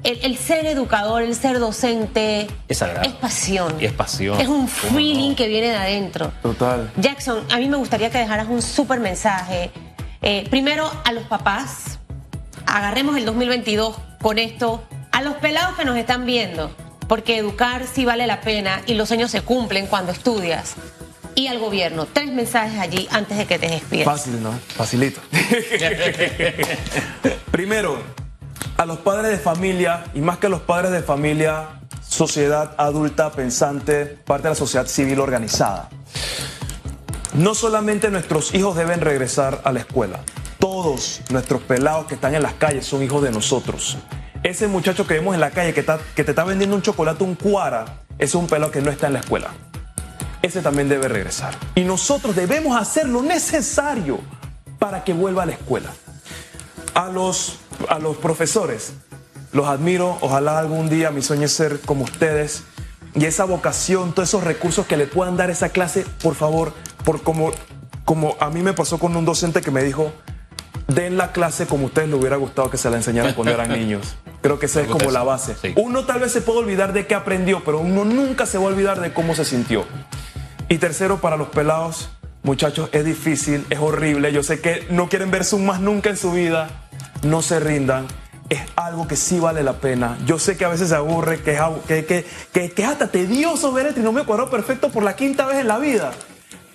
el, 0.04 0.20
el 0.22 0.38
ser 0.38 0.66
educador, 0.66 1.22
el 1.22 1.34
ser 1.34 1.58
docente 1.58 2.46
Es 2.68 2.78
sagrado. 2.78 3.08
es 3.08 3.14
pasión. 3.14 3.74
Es 3.80 3.92
pasión. 3.92 4.40
Es 4.40 4.48
un 4.48 4.66
¿Cómo 4.68 4.96
feeling 4.96 5.30
no? 5.30 5.36
que 5.36 5.48
viene 5.48 5.68
de 5.70 5.76
adentro. 5.76 6.32
Total. 6.42 6.92
Jackson, 6.96 7.44
a 7.50 7.58
mí 7.58 7.68
me 7.68 7.76
gustaría 7.76 8.10
que 8.10 8.18
dejaras 8.18 8.48
un 8.48 8.62
súper 8.62 9.00
mensaje. 9.00 9.70
Eh, 10.22 10.46
primero, 10.50 10.90
a 11.04 11.12
los 11.12 11.24
papás, 11.24 11.98
agarremos 12.66 13.16
el 13.16 13.24
2022 13.24 13.96
con 14.22 14.38
esto, 14.38 14.82
a 15.12 15.22
los 15.22 15.34
pelados 15.34 15.76
que 15.76 15.84
nos 15.84 15.96
están 15.96 16.24
viendo, 16.26 16.74
porque 17.08 17.36
educar 17.36 17.84
sí 17.92 18.04
vale 18.04 18.26
la 18.26 18.40
pena 18.40 18.80
y 18.86 18.94
los 18.94 19.08
sueños 19.08 19.30
se 19.30 19.42
cumplen 19.42 19.86
cuando 19.86 20.12
estudias. 20.12 20.74
Y 21.36 21.48
al 21.48 21.58
gobierno, 21.58 22.06
tres 22.06 22.32
mensajes 22.32 22.78
allí 22.78 23.08
antes 23.10 23.36
de 23.36 23.46
que 23.46 23.58
te 23.58 23.68
despidas. 23.68 24.04
Fácil, 24.04 24.40
¿no? 24.42 24.52
Facilito. 24.76 25.20
Primero, 27.50 28.00
a 28.76 28.86
los 28.86 28.98
padres 28.98 29.30
de 29.30 29.38
familia, 29.38 30.04
y 30.14 30.20
más 30.20 30.38
que 30.38 30.46
a 30.46 30.50
los 30.50 30.60
padres 30.62 30.90
de 30.92 31.02
familia, 31.02 31.80
sociedad 32.06 32.72
adulta, 32.76 33.30
pensante, 33.30 34.06
parte 34.06 34.44
de 34.44 34.50
la 34.50 34.54
sociedad 34.54 34.86
civil 34.86 35.20
organizada. 35.20 35.88
No 37.34 37.54
solamente 37.54 38.10
nuestros 38.10 38.54
hijos 38.54 38.76
deben 38.76 39.00
regresar 39.00 39.60
a 39.64 39.72
la 39.72 39.80
escuela, 39.80 40.20
todos 40.58 41.20
nuestros 41.30 41.62
pelados 41.62 42.06
que 42.06 42.14
están 42.14 42.34
en 42.34 42.42
las 42.42 42.54
calles 42.54 42.86
son 42.86 43.02
hijos 43.02 43.22
de 43.22 43.30
nosotros. 43.30 43.96
Ese 44.42 44.66
muchacho 44.68 45.06
que 45.06 45.14
vemos 45.14 45.34
en 45.34 45.40
la 45.40 45.50
calle 45.50 45.72
que, 45.74 45.80
está- 45.80 45.98
te 46.14 46.22
está 46.22 46.44
vendiendo 46.44 46.76
un 46.76 46.82
chocolate, 46.82 47.24
un 47.24 47.34
cuara, 47.34 47.84
es 48.18 48.34
un 48.34 48.46
pelado 48.46 48.70
que 48.70 48.80
no 48.80 48.90
está 48.90 49.06
en 49.08 49.14
la 49.14 49.20
escuela. 49.20 49.50
Ese 50.42 50.60
también 50.60 50.88
debe 50.88 51.08
regresar. 51.08 51.54
Y 51.74 51.82
nosotros 51.84 52.36
debemos 52.36 52.80
hacer 52.80 53.08
lo 53.08 53.22
necesario 53.22 54.20
para 54.78 55.02
que 55.02 55.12
vuelva 55.14 55.42
a 55.44 55.46
la 55.46 55.52
escuela. 55.52 55.90
A 56.94 57.08
los, 57.08 57.58
a 57.88 57.98
los 57.98 58.16
profesores, 58.16 58.92
los 59.52 59.66
admiro, 59.66 60.16
ojalá 60.20 60.58
algún 60.58 60.88
día 60.88 61.10
mi 61.10 61.22
sueño 61.22 61.46
es 61.46 61.52
ser 61.52 61.80
como 61.80 62.04
ustedes 62.04 62.64
y 63.14 63.26
esa 63.26 63.44
vocación, 63.44 64.12
todos 64.12 64.28
esos 64.28 64.42
recursos 64.42 64.86
que 64.86 64.96
le 64.96 65.06
puedan 65.06 65.36
dar 65.36 65.50
esa 65.50 65.68
clase, 65.68 66.04
por 66.22 66.34
favor, 66.34 66.72
por 67.04 67.22
como, 67.22 67.52
como 68.04 68.36
a 68.40 68.50
mí 68.50 68.62
me 68.62 68.72
pasó 68.72 68.98
con 68.98 69.16
un 69.16 69.24
docente 69.24 69.60
que 69.60 69.70
me 69.70 69.84
dijo, 69.84 70.12
den 70.88 71.16
la 71.16 71.32
clase 71.32 71.66
como 71.66 71.84
a 71.84 71.86
ustedes 71.86 72.08
les 72.08 72.18
hubiera 72.18 72.36
gustado 72.36 72.70
que 72.70 72.76
se 72.76 72.90
la 72.90 72.96
enseñaran 72.96 73.34
cuando 73.34 73.54
eran 73.54 73.68
niños. 73.78 74.16
Creo 74.42 74.58
que 74.58 74.66
esa 74.66 74.82
es 74.82 74.88
como 74.88 75.10
la 75.10 75.22
base. 75.22 75.56
Sí. 75.60 75.72
Uno 75.76 76.04
tal 76.04 76.20
vez 76.20 76.32
se 76.32 76.42
puede 76.42 76.58
olvidar 76.58 76.92
de 76.92 77.06
qué 77.06 77.14
aprendió, 77.14 77.62
pero 77.64 77.78
uno 77.78 78.04
nunca 78.04 78.46
se 78.46 78.58
va 78.58 78.64
a 78.64 78.66
olvidar 78.68 79.00
de 79.00 79.12
cómo 79.12 79.34
se 79.34 79.44
sintió. 79.44 79.84
Y 80.68 80.78
tercero, 80.78 81.20
para 81.20 81.36
los 81.36 81.48
pelados, 81.48 82.10
muchachos, 82.44 82.88
es 82.92 83.04
difícil, 83.04 83.66
es 83.70 83.78
horrible. 83.80 84.32
Yo 84.32 84.42
sé 84.44 84.60
que 84.60 84.86
no 84.90 85.08
quieren 85.08 85.30
ver 85.32 85.44
Zoom 85.44 85.64
más 85.64 85.80
nunca 85.80 86.10
en 86.10 86.16
su 86.16 86.30
vida. 86.30 86.68
No 87.22 87.42
se 87.42 87.58
rindan. 87.58 88.06
Es 88.50 88.60
algo 88.76 89.08
que 89.08 89.16
sí 89.16 89.40
vale 89.40 89.62
la 89.62 89.72
pena. 89.72 90.18
Yo 90.26 90.38
sé 90.38 90.56
que 90.56 90.64
a 90.64 90.68
veces 90.68 90.90
se 90.90 90.94
aburre, 90.94 91.40
que 91.40 91.54
es, 91.54 91.60
que, 91.88 92.04
que, 92.04 92.24
que- 92.52 92.70
que 92.70 92.82
es 92.82 92.88
hasta 92.88 93.08
tedioso 93.08 93.72
ver 93.72 93.86
el 93.86 93.94
trinomio 93.94 94.24
cuadrado 94.26 94.50
perfecto 94.50 94.90
por 94.90 95.02
la 95.02 95.16
quinta 95.16 95.46
vez 95.46 95.58
en 95.58 95.66
la 95.68 95.78
vida. 95.78 96.12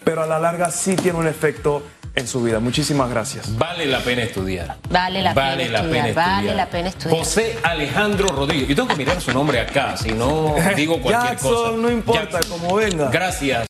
Pero 0.04 0.24
a 0.24 0.28
la 0.28 0.40
larga 0.40 0.72
sí 0.72 0.96
tiene 0.96 1.20
un 1.20 1.28
efecto 1.28 1.84
en 2.16 2.28
su 2.28 2.42
vida. 2.42 2.60
Muchísimas 2.60 3.08
gracias. 3.12 3.56
Vale 3.56 3.86
la 3.86 4.00
pena 4.00 4.24
estudiar. 4.24 4.78
Vale 4.90 5.22
la 5.22 5.36
pena 5.36 5.62
estudiar, 5.64 6.16
vale 6.16 6.56
la 6.56 6.66
pena 6.70 6.90
estudiar. 6.90 7.20
José 7.20 7.58
Alejandro 7.62 8.28
Rodríguez. 8.30 8.68
Yo 8.68 8.76
tengo 8.76 8.88
que 8.90 8.96
mirar 8.96 9.22
su 9.22 9.32
nombre 9.32 9.60
acá, 9.60 9.96
si 9.96 10.12
no 10.12 10.56
digo 10.76 11.00
cualquier 11.00 11.34
Jackson, 11.34 11.54
cosa. 11.54 11.72
no 11.78 11.92
importa, 11.92 12.40
como 12.50 12.76
venga. 12.76 13.10
Gracias. 13.12 13.68